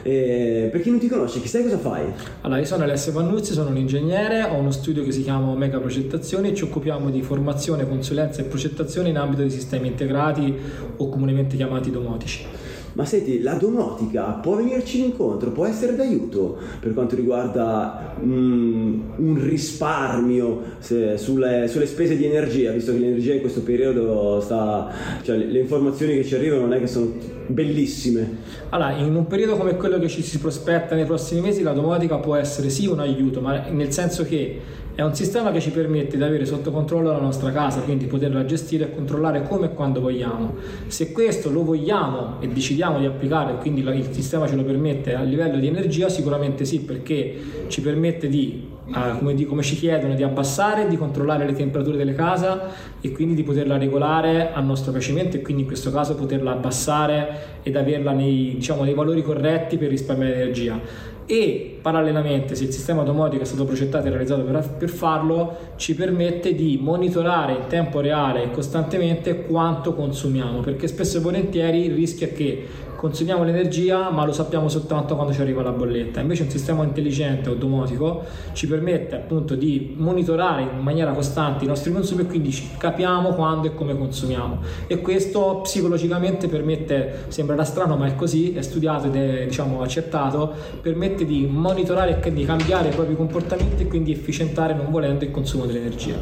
Eh, 0.03 0.67
per 0.69 0.81
chi 0.81 0.89
non 0.89 0.99
ti 0.99 1.07
conosce, 1.07 1.39
chi 1.39 1.47
sai 1.47 1.63
cosa 1.63 1.77
fai? 1.77 2.05
Allora, 2.41 2.59
io 2.59 2.65
sono 2.65 2.83
Alessio 2.83 3.13
Vannuzzi, 3.13 3.53
sono 3.53 3.69
un 3.69 3.77
ingegnere, 3.77 4.43
ho 4.43 4.55
uno 4.55 4.71
studio 4.71 5.01
che 5.03 5.13
si 5.13 5.23
chiama 5.23 5.49
Omega 5.49 5.79
Progettazioni 5.79 6.49
e 6.49 6.53
ci 6.53 6.65
occupiamo 6.65 7.09
di 7.09 7.21
formazione, 7.21 7.87
consulenza 7.87 8.41
e 8.41 8.43
progettazione 8.43 9.09
in 9.09 9.17
ambito 9.17 9.43
di 9.43 9.49
sistemi 9.49 9.87
integrati 9.87 10.53
o 10.97 11.07
comunemente 11.07 11.55
chiamati 11.55 11.89
domotici. 11.89 12.45
Ma 12.93 13.05
senti, 13.05 13.41
la 13.41 13.53
domotica 13.53 14.23
può 14.41 14.55
venirci 14.55 15.03
incontro, 15.03 15.51
può 15.51 15.65
essere 15.65 15.95
d'aiuto 15.95 16.57
per 16.79 16.93
quanto 16.93 17.15
riguarda 17.15 18.15
mm, 18.23 18.99
un 19.17 19.43
risparmio 19.43 20.61
se- 20.79 21.17
sulle, 21.17 21.67
sulle 21.67 21.87
spese 21.87 22.15
di 22.15 22.25
energia, 22.25 22.71
visto 22.71 22.91
che 22.91 22.99
l'energia 22.99 23.33
in 23.33 23.41
questo 23.41 23.61
periodo 23.61 24.39
sta, 24.41 24.89
cioè 25.23 25.37
le, 25.37 25.45
le 25.45 25.59
informazioni 25.59 26.13
che 26.15 26.23
ci 26.23 26.35
arrivano 26.35 26.61
non 26.61 26.73
è 26.73 26.79
che 26.79 26.87
sono 26.87 27.11
bellissime. 27.47 28.37
Allora, 28.69 28.95
in 28.95 29.15
un 29.15 29.27
periodo 29.27 29.57
come 29.57 29.75
quello 29.75 29.99
che 29.99 30.07
ci 30.07 30.21
si 30.21 30.39
prospetta 30.39 30.95
nei 30.95 31.05
prossimi 31.05 31.41
mesi, 31.41 31.63
la 31.63 31.73
domotica 31.73 32.17
può 32.17 32.35
essere 32.35 32.69
sì 32.69 32.87
un 32.87 32.99
aiuto, 32.99 33.41
ma 33.41 33.69
nel 33.69 33.91
senso 33.91 34.23
che 34.23 34.59
è 34.95 35.01
un 35.01 35.15
sistema 35.15 35.51
che 35.51 35.59
ci 35.59 35.71
permette 35.71 36.17
di 36.17 36.23
avere 36.23 36.45
sotto 36.45 36.69
controllo 36.69 37.11
la 37.11 37.19
nostra 37.19 37.51
casa, 37.51 37.81
quindi 37.81 38.05
poterla 38.05 38.45
gestire 38.45 38.85
e 38.85 38.93
controllare 38.93 39.41
come 39.41 39.65
e 39.65 39.73
quando 39.73 39.99
vogliamo. 39.99 40.53
Se 40.85 41.11
questo 41.11 41.49
lo 41.49 41.63
vogliamo 41.63 42.39
e 42.39 42.47
decidiamo 42.47 42.99
di 42.99 43.07
applicare, 43.07 43.55
quindi 43.55 43.81
il 43.81 44.07
sistema 44.11 44.47
ce 44.47 44.55
lo 44.55 44.63
permette 44.63 45.15
a 45.15 45.23
livello 45.23 45.57
di 45.57 45.65
energia, 45.65 46.09
sicuramente 46.09 46.63
sì, 46.63 46.81
perché 46.81 47.35
ci 47.69 47.81
permette 47.81 48.27
di, 48.27 48.67
eh, 48.85 49.17
come, 49.17 49.33
di- 49.33 49.47
come 49.47 49.63
ci 49.63 49.75
chiedono, 49.77 50.13
di 50.13 50.21
abbassare, 50.21 50.87
di 50.87 50.95
controllare 50.95 51.47
le 51.47 51.53
temperature 51.53 51.97
delle 51.97 52.13
case 52.13 52.59
e 53.01 53.11
quindi 53.11 53.33
di 53.33 53.41
poterla 53.41 53.79
regolare 53.79 54.53
a 54.53 54.61
nostro 54.61 54.91
piacimento 54.91 55.37
e 55.37 55.41
quindi 55.41 55.63
in 55.63 55.67
questo 55.67 55.89
caso 55.89 56.13
poterla 56.13 56.51
abbassare 56.51 57.61
ed 57.63 57.75
averla 57.75 58.11
nei, 58.11 58.53
diciamo, 58.57 58.83
nei 58.83 58.93
valori 58.93 59.23
corretti 59.23 59.77
per 59.77 59.89
risparmiare 59.89 60.35
energia 60.35 61.11
e 61.25 61.77
parallelamente 61.81 62.55
se 62.55 62.65
il 62.65 62.71
sistema 62.71 63.03
domotico 63.03 63.43
è 63.43 63.45
stato 63.45 63.65
progettato 63.65 64.07
e 64.07 64.09
realizzato 64.09 64.43
per, 64.43 64.75
per 64.77 64.89
farlo 64.89 65.57
ci 65.75 65.95
permette 65.95 66.53
di 66.53 66.79
monitorare 66.81 67.53
in 67.53 67.67
tempo 67.67 67.99
reale 67.99 68.43
e 68.43 68.51
costantemente 68.51 69.45
quanto 69.45 69.93
consumiamo 69.93 70.59
perché 70.59 70.87
spesso 70.87 71.17
e 71.17 71.21
volentieri 71.21 71.85
il 71.85 71.93
rischio 71.93 72.27
è 72.27 72.33
che 72.33 72.67
consumiamo 73.03 73.43
l'energia 73.43 74.09
ma 74.11 74.23
lo 74.23 74.31
sappiamo 74.31 74.69
soltanto 74.69 75.15
quando 75.15 75.33
ci 75.33 75.41
arriva 75.41 75.61
la 75.61 75.71
bolletta. 75.71 76.21
Invece 76.21 76.43
un 76.43 76.49
sistema 76.49 76.85
intelligente 76.85 77.49
o 77.49 77.53
domotico 77.53 78.23
ci 78.53 78.65
permette 78.65 79.15
appunto 79.15 79.55
di 79.55 79.93
monitorare 79.97 80.61
in 80.61 80.79
maniera 80.79 81.11
costante 81.11 81.65
i 81.65 81.67
nostri 81.67 81.91
consumi 81.91 82.21
e 82.21 82.25
quindi 82.27 82.57
capiamo 82.77 83.33
quando 83.33 83.67
e 83.67 83.73
come 83.73 83.97
consumiamo. 83.97 84.61
E 84.87 85.01
questo 85.01 85.59
psicologicamente 85.63 86.47
permette 86.47 87.25
sembrerà 87.27 87.65
strano 87.65 87.97
ma 87.97 88.07
è 88.07 88.15
così 88.15 88.53
è 88.53 88.61
studiato 88.61 89.07
ed 89.07 89.17
è 89.17 89.45
diciamo 89.47 89.81
accertato 89.81 90.53
permette 90.81 91.25
di 91.25 91.45
monitorare 91.45 92.21
e 92.23 92.31
di 92.31 92.45
cambiare 92.45 92.87
i 92.87 92.93
propri 92.93 93.17
comportamenti 93.17 93.83
e 93.83 93.87
quindi 93.87 94.13
efficientare 94.13 94.73
non 94.73 94.89
volendo 94.89 95.25
il 95.25 95.31
consumo 95.31 95.65
dell'energia. 95.65 96.15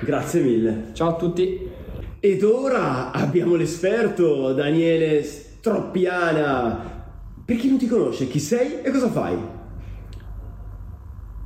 Grazie 0.00 0.40
mille. 0.40 0.84
ciao 0.94 1.10
a 1.10 1.14
tutti. 1.16 1.68
Ed 2.20 2.42
ora 2.42 3.12
abbiamo 3.12 3.54
l'esperto 3.54 4.54
Daniele 4.54 5.22
Stroppiana. 5.58 6.96
Per 7.44 7.56
chi 7.56 7.68
non 7.68 7.78
ti 7.78 7.88
conosce, 7.88 8.28
chi 8.28 8.38
sei 8.38 8.80
e 8.80 8.90
cosa 8.92 9.10
fai? 9.10 9.36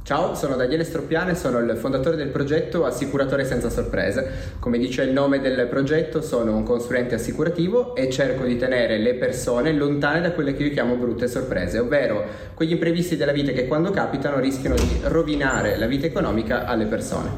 Ciao, 0.02 0.34
sono 0.34 0.54
Daniele 0.56 0.84
Stroppiano 0.84 1.30
e 1.30 1.34
sono 1.34 1.58
il 1.60 1.76
fondatore 1.78 2.16
del 2.16 2.28
progetto 2.28 2.84
Assicuratore 2.84 3.46
senza 3.46 3.70
sorprese. 3.70 4.56
Come 4.58 4.76
dice 4.76 5.04
il 5.04 5.12
nome 5.12 5.40
del 5.40 5.66
progetto, 5.66 6.20
sono 6.20 6.54
un 6.54 6.62
consulente 6.62 7.14
assicurativo 7.14 7.94
e 7.94 8.10
cerco 8.10 8.44
di 8.44 8.58
tenere 8.58 8.98
le 8.98 9.14
persone 9.14 9.72
lontane 9.72 10.20
da 10.20 10.32
quelle 10.32 10.54
che 10.54 10.64
io 10.64 10.72
chiamo 10.72 10.96
brutte 10.96 11.26
sorprese, 11.26 11.78
ovvero 11.78 12.22
quegli 12.52 12.72
imprevisti 12.72 13.16
della 13.16 13.32
vita 13.32 13.52
che 13.52 13.66
quando 13.66 13.90
capitano 13.92 14.40
rischiano 14.40 14.74
di 14.74 15.00
rovinare 15.04 15.78
la 15.78 15.86
vita 15.86 16.04
economica 16.04 16.66
alle 16.66 16.84
persone. 16.84 17.30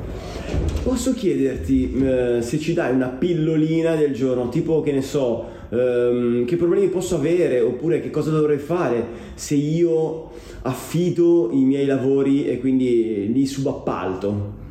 Posso 0.82 1.14
chiederti 1.14 1.94
eh, 1.94 2.42
se 2.42 2.58
ci 2.58 2.74
dai 2.74 2.92
una 2.92 3.10
pillolina 3.10 3.94
del 3.94 4.12
giorno, 4.12 4.48
tipo 4.48 4.82
che 4.82 4.90
ne 4.90 5.02
so, 5.02 5.53
ehm, 5.74 6.44
che 6.44 6.56
problemi 6.56 6.88
posso 6.88 7.16
avere 7.16 7.60
oppure 7.60 8.00
che 8.00 8.10
cosa 8.10 8.30
dovrei 8.30 8.58
fare 8.58 9.06
se 9.34 9.54
io 9.54 10.30
affido 10.62 11.50
i 11.52 11.64
miei 11.64 11.86
lavori 11.86 12.46
e 12.46 12.58
quindi 12.58 13.32
li 13.32 13.46
subappalto? 13.46 14.62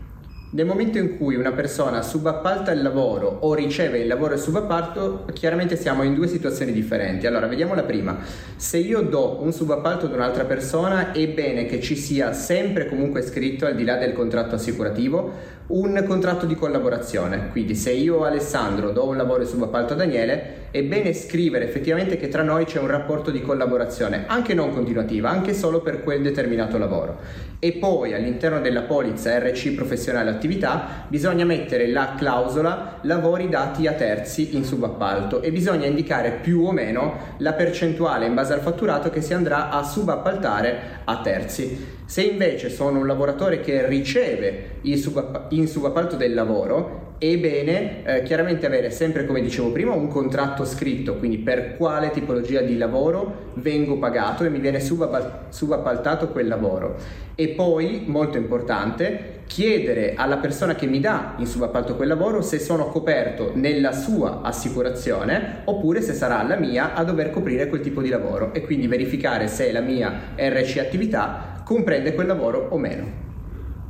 Nel 0.54 0.68
momento 0.68 1.00
in 1.00 1.18
cui 1.18 1.34
una 1.34 1.52
persona 1.52 2.04
subappalta 2.04 2.72
il 2.72 2.84
lavoro 2.84 3.40
o 3.42 3.56
riceve 3.56 3.98
il 3.98 4.08
lavoro 4.08 4.36
e 4.36 4.38
subappalto, 4.38 5.26
chiaramente 5.34 5.76
siamo 5.76 6.04
in 6.04 6.14
due 6.14 6.28
situazioni 6.28 6.72
differenti. 6.72 7.26
Allora, 7.26 7.48
vediamo 7.48 7.74
la 7.74 7.82
prima. 7.82 8.20
Se 8.56 8.78
io 8.78 9.02
do 9.02 9.40
un 9.42 9.52
subappalto 9.52 10.06
ad 10.06 10.14
un'altra 10.14 10.46
persona, 10.46 11.12
è 11.12 11.28
bene 11.28 11.66
che 11.66 11.82
ci 11.82 11.96
sia 11.96 12.34
sempre 12.34 12.86
comunque 12.86 13.24
scritto, 13.24 13.66
al 13.66 13.74
di 13.74 13.84
là 13.84 13.96
del 13.96 14.14
contratto 14.14 14.54
assicurativo, 14.54 15.32
un 15.70 16.04
contratto 16.08 16.46
di 16.46 16.54
collaborazione. 16.54 17.50
Quindi 17.50 17.74
se 17.74 17.92
io 17.92 18.24
Alessandro 18.24 18.92
do 18.92 19.08
un 19.08 19.18
lavoro 19.18 19.42
e 19.42 19.48
subappalto 19.48 19.94
a 19.94 19.96
Daniele, 19.96 20.63
è 20.74 20.82
bene 20.82 21.14
scrivere 21.14 21.66
effettivamente 21.66 22.18
che 22.18 22.30
tra 22.30 22.42
noi 22.42 22.66
c'è 22.66 22.80
un 22.80 22.88
rapporto 22.88 23.30
di 23.30 23.44
collaborazione, 23.44 24.24
anche 24.26 24.56
non 24.56 24.74
continuativa, 24.74 25.30
anche 25.30 25.54
solo 25.54 25.82
per 25.82 26.02
quel 26.02 26.24
determinato 26.24 26.80
lavoro. 26.80 27.20
E 27.60 27.74
poi 27.74 28.16
all'interno 28.16 28.60
della 28.60 28.82
polizza 28.82 29.38
RC 29.38 29.74
professionale 29.76 30.32
attività 30.32 31.06
bisogna 31.08 31.46
mettere 31.46 31.88
la 31.88 32.16
clausola 32.18 32.98
lavori 33.04 33.50
dati 33.50 33.86
a 33.86 33.94
terzi 33.94 34.56
in 34.56 34.66
subappalto 34.66 35.44
e 35.44 35.52
bisogna 35.52 35.86
indicare 35.86 36.40
più 36.42 36.64
o 36.64 36.72
meno 36.72 37.36
la 37.38 37.54
percentuale 37.54 38.26
in 38.26 38.34
base 38.34 38.54
al 38.54 38.62
fatturato 38.62 39.12
che 39.12 39.22
si 39.22 39.36
andrà 39.36 39.70
a 39.70 39.84
subappaltare 39.84 41.02
a 41.04 41.22
terzi. 41.22 41.86
Se 42.06 42.24
invece 42.24 42.72
sono 42.72 42.98
un 42.98 43.06
lavoratore 43.06 43.60
che 43.60 43.86
riceve 43.86 44.78
il 44.82 44.98
subapp- 44.98 45.52
in 45.52 45.68
subappalto 45.68 46.16
del 46.16 46.34
lavoro, 46.34 47.13
è 47.32 47.38
bene 47.38 48.04
eh, 48.04 48.24
chiaramente 48.24 48.66
avere 48.66 48.92
sempre, 48.92 49.26
come 49.26 49.42
dicevo 49.42 49.72
prima, 49.72 49.94
un 49.94 50.10
contratto 50.10 50.66
scritto, 50.66 51.16
quindi 51.16 51.38
per 51.38 51.78
quale 51.78 52.12
tipologia 52.12 52.60
di 52.60 52.78
lavoro 52.78 53.52
vengo 53.56 53.98
pagato 53.98 54.44
e 54.44 54.50
mi 54.50 54.60
viene 54.60 54.82
subappal- 54.82 55.46
subappaltato 55.48 56.30
quel 56.30 56.48
lavoro. 56.48 56.98
E 57.36 57.50
poi, 57.50 58.04
molto 58.08 58.38
importante, 58.38 59.42
chiedere 59.48 60.16
alla 60.16 60.38
persona 60.38 60.76
che 60.76 60.86
mi 60.86 61.00
dà 61.00 61.36
in 61.38 61.48
subappalto 61.48 61.96
quel 61.96 62.10
lavoro 62.10 62.42
se 62.42 62.60
sono 62.60 62.88
coperto 62.88 63.52
nella 63.54 63.94
sua 63.94 64.42
assicurazione 64.42 65.62
oppure 65.66 66.02
se 66.02 66.14
sarà 66.14 66.44
la 66.44 66.58
mia 66.58 66.94
a 66.94 67.04
dover 67.06 67.30
coprire 67.30 67.68
quel 67.68 67.82
tipo 67.82 68.02
di 68.02 68.10
lavoro 68.10 68.54
e 68.54 68.62
quindi 68.62 68.88
verificare 68.88 69.48
se 69.48 69.72
la 69.72 69.82
mia 69.82 70.34
RC 70.36 70.78
attività 70.78 71.62
comprende 71.64 72.14
quel 72.16 72.28
lavoro 72.28 72.68
o 72.70 72.78
meno. 72.78 73.22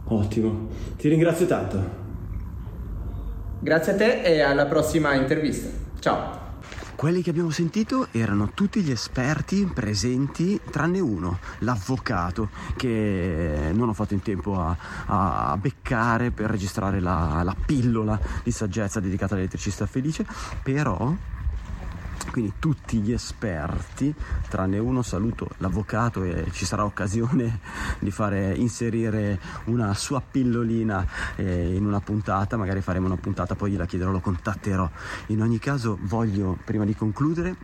Ottimo, 0.06 0.68
ti 0.98 1.08
ringrazio 1.08 1.48
tanto. 1.48 2.03
Grazie 3.64 3.94
a 3.94 3.96
te 3.96 4.22
e 4.24 4.42
alla 4.42 4.66
prossima 4.66 5.14
intervista. 5.14 5.70
Ciao. 6.00 6.42
Quelli 6.98 7.22
che 7.22 7.30
abbiamo 7.30 7.50
sentito 7.50 8.10
erano 8.12 8.52
tutti 8.54 8.82
gli 8.82 8.92
esperti 8.92 9.72
presenti, 9.74 10.60
tranne 10.70 11.00
uno, 11.00 11.40
l'avvocato, 11.60 12.50
che 12.76 13.72
non 13.72 13.88
ho 13.88 13.94
fatto 13.94 14.16
in 14.16 14.22
tempo 14.22 14.60
a, 14.60 14.76
a 15.52 15.58
beccare 15.58 16.32
per 16.32 16.50
registrare 16.50 17.00
la, 17.00 17.40
la 17.42 17.56
pillola 17.66 18.20
di 18.44 18.52
saggezza 18.52 19.00
dedicata 19.00 19.36
all'elettricista 19.36 19.86
felice, 19.86 20.26
però 20.62 21.16
quindi 22.34 22.54
tutti 22.58 22.98
gli 22.98 23.12
esperti, 23.12 24.12
tranne 24.50 24.80
uno, 24.80 25.04
saluto 25.04 25.52
l'avvocato 25.58 26.24
e 26.24 26.48
ci 26.50 26.66
sarà 26.66 26.84
occasione 26.84 27.60
di 28.00 28.10
fare 28.10 28.56
inserire 28.56 29.40
una 29.66 29.94
sua 29.94 30.20
pillolina 30.20 31.06
eh, 31.36 31.76
in 31.76 31.86
una 31.86 32.00
puntata, 32.00 32.58
magari 32.58 32.82
faremo 32.82 33.06
una 33.06 33.18
puntata, 33.18 33.54
poi 33.54 33.70
gliela 33.70 33.86
chiederò, 33.86 34.10
lo 34.10 34.20
contatterò. 34.20 34.90
In 35.28 35.44
ogni 35.44 35.60
caso 35.60 36.00
voglio, 36.02 36.58
prima 36.66 36.86
di 36.86 36.96
concludere, 36.96 37.56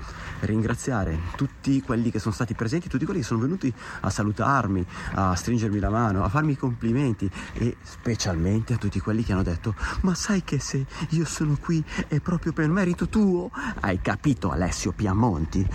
ringraziare 0.41 1.17
tutti 1.35 1.81
quelli 1.81 2.11
che 2.11 2.19
sono 2.19 2.35
stati 2.35 2.53
presenti, 2.53 2.89
tutti 2.89 3.05
quelli 3.05 3.21
che 3.21 3.25
sono 3.25 3.39
venuti 3.39 3.73
a 4.01 4.09
salutarmi, 4.11 4.85
a 5.13 5.33
stringermi 5.33 5.79
la 5.79 5.89
mano, 5.89 6.23
a 6.23 6.29
farmi 6.29 6.51
i 6.51 6.57
complimenti 6.57 7.27
e 7.53 7.75
specialmente 7.81 8.73
a 8.73 8.77
tutti 8.77 8.99
quelli 8.99 9.23
che 9.23 9.31
hanno 9.31 9.41
detto 9.41 9.73
ma 10.01 10.13
sai 10.13 10.43
che 10.43 10.59
se 10.59 10.85
io 11.09 11.25
sono 11.25 11.57
qui 11.59 11.83
è 12.07 12.19
proprio 12.19 12.53
per 12.53 12.69
merito 12.69 13.07
tuo? 13.07 13.49
Hai 13.79 13.99
capito 14.01 14.51
Alessio 14.59 14.91
Piamonti? 14.91 15.65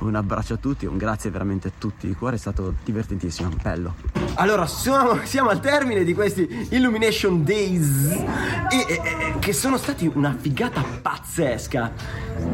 un 0.00 0.14
abbraccio 0.16 0.54
a 0.54 0.56
tutti, 0.56 0.84
un 0.84 0.96
grazie 0.96 1.30
veramente 1.30 1.68
a 1.68 1.72
tutti 1.78 2.08
di 2.08 2.14
cuore, 2.14 2.34
è 2.34 2.38
stato 2.38 2.74
divertentissimo, 2.84 3.50
bello. 3.62 3.94
Allora, 4.34 4.66
siamo, 4.66 5.20
siamo 5.24 5.50
al 5.50 5.60
termine 5.60 6.02
di 6.02 6.14
questi 6.14 6.66
Illumination 6.70 7.44
Days 7.44 8.10
e, 8.10 8.26
e- 8.70 9.00
e- 9.02 9.38
che 9.38 9.52
sono 9.52 9.76
stati 9.76 10.10
una 10.12 10.34
figata 10.36 10.82
pazzesca. 10.82 11.92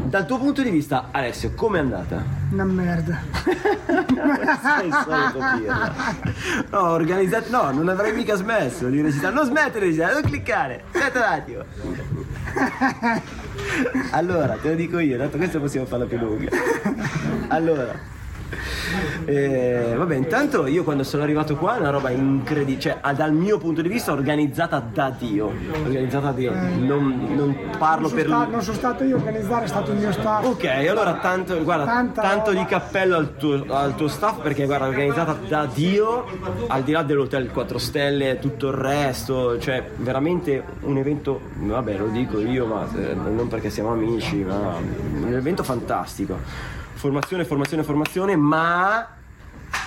Dal 0.04 0.26
tuo 0.26 0.38
punto 0.38 0.62
di 0.62 0.70
vista, 0.70 1.08
Alessio, 1.10 1.52
com'è 1.54 1.78
andata? 1.78 2.22
Una 2.50 2.64
merda. 2.64 3.22
Sei 3.86 4.90
solito 4.90 5.38
pirla. 5.56 5.92
No, 6.70 6.88
organizzato. 6.90 7.50
No, 7.50 7.70
non 7.70 7.88
avrei 7.88 8.12
mica 8.14 8.34
smesso 8.36 8.88
di 8.88 9.00
recitare. 9.00 9.34
Non 9.34 9.44
smettere 9.46 9.86
di 9.86 9.96
recitare, 9.96 10.12
non 10.14 10.22
cliccare. 10.22 10.84
Aspetta 10.92 11.18
un 11.18 11.24
attimo. 11.24 11.64
Allora, 14.10 14.56
te 14.60 14.68
lo 14.68 14.74
dico 14.74 14.98
io, 14.98 15.16
dato 15.16 15.36
questo 15.36 15.60
possiamo 15.60 15.86
farla 15.86 16.06
più 16.06 16.18
lunga. 16.18 16.50
Allora, 17.48 17.98
Eh, 19.26 19.94
vabbè, 19.96 20.14
intanto 20.16 20.66
io 20.66 20.84
quando 20.84 21.02
sono 21.02 21.22
arrivato 21.22 21.56
qua 21.56 21.76
è 21.76 21.80
una 21.80 21.90
roba 21.90 22.10
incredibile, 22.10 22.78
cioè 22.78 22.98
dal 23.14 23.32
mio 23.32 23.56
punto 23.58 23.80
di 23.80 23.88
vista 23.88 24.12
organizzata 24.12 24.80
da 24.92 25.12
Dio. 25.16 25.50
Organizzata 25.84 26.26
da 26.26 26.32
Dio. 26.32 26.52
Non, 26.52 27.28
non 27.34 27.56
parlo 27.78 28.08
non 28.08 28.16
per 28.16 28.26
sta- 28.26 28.44
non 28.46 28.62
sono 28.62 28.76
stato 28.76 29.04
io 29.04 29.16
a 29.16 29.18
organizzare, 29.20 29.64
è 29.64 29.68
stato 29.68 29.92
il 29.92 29.96
mio 29.98 30.12
staff. 30.12 30.44
Ok, 30.44 30.64
allora 30.88 31.14
tanto, 31.14 31.62
guarda, 31.64 31.86
Tanta 31.86 32.20
tanto 32.22 32.50
roba. 32.50 32.62
di 32.62 32.66
cappello 32.66 33.16
al 33.16 33.36
tuo, 33.36 33.64
al 33.68 33.94
tuo 33.94 34.08
staff 34.08 34.40
perché 34.40 34.66
guarda, 34.66 34.86
organizzata 34.88 35.36
da 35.48 35.66
Dio, 35.72 36.26
al 36.68 36.82
di 36.82 36.92
là 36.92 37.02
dell'hotel 37.02 37.50
4 37.50 37.78
stelle, 37.78 38.38
tutto 38.38 38.68
il 38.68 38.74
resto, 38.74 39.58
cioè 39.58 39.82
veramente 39.96 40.62
un 40.80 40.98
evento, 40.98 41.40
vabbè 41.54 41.96
lo 41.96 42.08
dico 42.08 42.38
io, 42.40 42.66
ma 42.66 42.86
eh, 42.94 43.14
non 43.14 43.48
perché 43.48 43.70
siamo 43.70 43.90
amici, 43.92 44.36
ma 44.44 44.76
un 44.76 45.32
evento 45.32 45.62
fantastico. 45.62 46.82
Formazione, 47.04 47.44
formazione, 47.44 47.82
formazione, 47.82 48.34
ma 48.34 49.06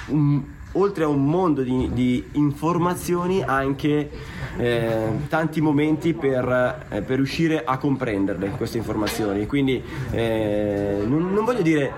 un- 0.10 0.43
oltre 0.73 1.06
a 1.06 1.08
un 1.08 1.23
mondo 1.25 1.62
di, 1.63 1.89
di 1.93 2.23
informazioni 2.34 3.41
anche 3.43 4.10
eh, 4.58 5.08
tanti 5.27 5.60
momenti 5.62 6.13
per, 6.13 6.86
eh, 6.89 7.01
per 7.01 7.15
riuscire 7.15 7.63
a 7.65 7.77
comprenderle 7.77 8.49
queste 8.51 8.77
informazioni. 8.77 9.45
Quindi 9.47 9.82
eh, 10.12 10.99
non, 11.06 11.34
non 11.34 11.45
voglio 11.45 11.62
dire 11.62 11.91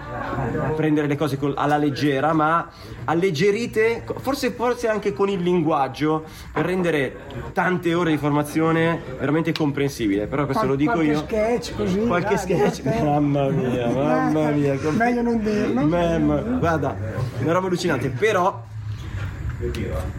prendere 0.76 1.08
le 1.08 1.18
cose 1.18 1.38
col- 1.38 1.56
alla 1.58 1.78
leggera 1.78 2.32
ma 2.34 2.70
alleggerite 3.06 4.04
forse, 4.20 4.52
forse 4.52 4.88
anche 4.88 5.14
con 5.14 5.30
il 5.30 5.42
linguaggio 5.42 6.24
per 6.54 6.66
rendere 6.66 7.18
tante 7.54 7.94
ore 7.94 8.12
di 8.12 8.18
formazione 8.18 9.00
veramente 9.18 9.52
comprensibile. 9.52 10.28
Però 10.28 10.46
questo 10.46 10.66
Qual- 10.66 10.76
lo 10.76 10.78
dico 10.78 10.92
qualche 10.94 11.12
io. 11.12 11.20
sketch 11.20 11.76
così, 11.76 12.00
qualche 12.06 12.36
dai, 12.36 12.38
sketch. 12.38 12.76
divertente. 12.78 13.04
mamma 13.10 13.50
mia 13.50 13.88
mamma 13.90 14.50
mia 14.52 14.78
com- 14.78 14.96
Meglio 14.96 15.22
non 15.22 15.42
dirlo. 15.44 15.82
Mem, 15.86 16.60
guarda, 16.60 16.96
una 17.42 17.52
roba 17.54 17.68
allucinante, 17.68 18.10
però 18.10 18.68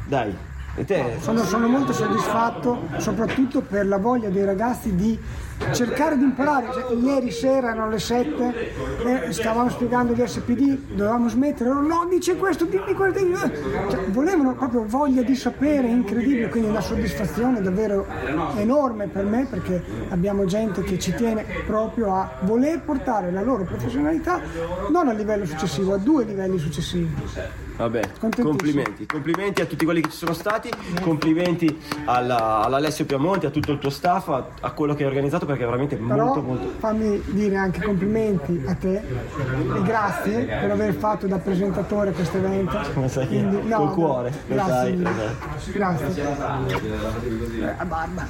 dai, 0.06 0.36
Sono, 1.20 1.42
sono 1.44 1.66
molto 1.66 1.92
soddisfatto 1.92 2.88
soprattutto 2.98 3.60
per 3.62 3.86
la 3.86 3.96
voglia 3.96 4.28
dei 4.28 4.44
ragazzi 4.44 4.94
di 4.94 5.18
cercare 5.72 6.16
di 6.16 6.24
imparare. 6.24 6.68
Cioè, 6.72 6.94
ieri 6.94 7.30
sera 7.30 7.72
erano 7.72 7.88
le 7.88 7.98
7 7.98 9.26
e 9.26 9.32
stavamo 9.32 9.68
spiegando 9.68 10.12
gli 10.12 10.24
SPD, 10.24 10.94
dovevamo 10.94 11.28
smettere, 11.28 11.70
no, 11.70 12.06
dice 12.08 12.36
questo, 12.36 12.66
dimmi 12.66 12.94
questo. 12.94 13.18
dimmi 13.18 13.32
questo." 13.32 13.90
Cioè, 13.90 14.10
volevano 14.10 14.54
proprio 14.54 14.84
voglia 14.86 15.22
di 15.22 15.34
sapere, 15.34 15.88
incredibile, 15.88 16.48
quindi 16.48 16.68
una 16.68 16.80
soddisfazione 16.80 17.60
davvero 17.60 18.06
enorme 18.56 19.08
per 19.08 19.24
me 19.24 19.46
perché 19.50 19.82
abbiamo 20.10 20.44
gente 20.44 20.82
che 20.82 20.98
ci 20.98 21.12
tiene 21.14 21.44
proprio 21.66 22.14
a 22.14 22.30
voler 22.42 22.80
portare 22.82 23.30
la 23.30 23.42
loro 23.42 23.64
professionalità 23.64 24.40
non 24.90 25.08
a 25.08 25.12
livello 25.12 25.44
successivo, 25.46 25.94
a 25.94 25.98
due 25.98 26.24
livelli 26.24 26.58
successivi. 26.58 27.68
Vabbè, 27.80 28.10
complimenti, 28.42 29.06
complimenti 29.06 29.62
a 29.62 29.64
tutti 29.64 29.86
quelli 29.86 30.02
che 30.02 30.10
ci 30.10 30.16
sono 30.18 30.34
stati, 30.34 30.68
complimenti 31.00 31.80
alla- 32.04 32.60
all'Alessio 32.60 33.06
Piamonti, 33.06 33.46
a 33.46 33.50
tutto 33.50 33.72
il 33.72 33.78
tuo 33.78 33.88
staff, 33.88 34.28
a, 34.28 34.46
a 34.60 34.70
quello 34.72 34.94
che 34.94 35.02
hai 35.04 35.08
organizzato 35.08 35.46
perché 35.46 35.62
è 35.62 35.64
veramente 35.64 35.96
Però 35.96 36.24
molto 36.26 36.42
molto... 36.42 36.72
fammi 36.78 37.22
dire 37.28 37.56
anche 37.56 37.80
complimenti 37.82 38.62
a 38.66 38.74
te 38.74 38.96
e 38.96 39.82
grazie 39.82 40.44
per 40.44 40.70
aver 40.70 40.92
fatto 40.92 41.26
da 41.26 41.38
presentatore 41.38 42.12
questo 42.12 42.36
evento. 42.36 42.78
Come 42.92 43.08
sai 43.08 43.26
che- 43.28 43.36
Quindi, 43.36 43.66
no, 43.66 43.76
col 43.78 43.92
cuore, 43.94 44.30
lo 44.46 44.54
Grazie. 44.54 44.72
sai, 44.74 44.92
mille. 44.92 45.10
esatto. 45.10 45.70
Grazie. 45.72 46.22
Eh, 47.60 47.74
a 47.78 47.84
barba. 47.86 48.26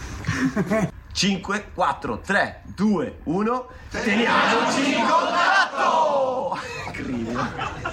5, 1.13 1.65
4, 1.75 2.21
3, 2.25 2.63
2, 2.77 3.19
1, 3.25 3.67
teniamoci 3.91 4.95
in 4.95 5.05
contatto! 5.09 6.57
Incredibile. 6.87 7.90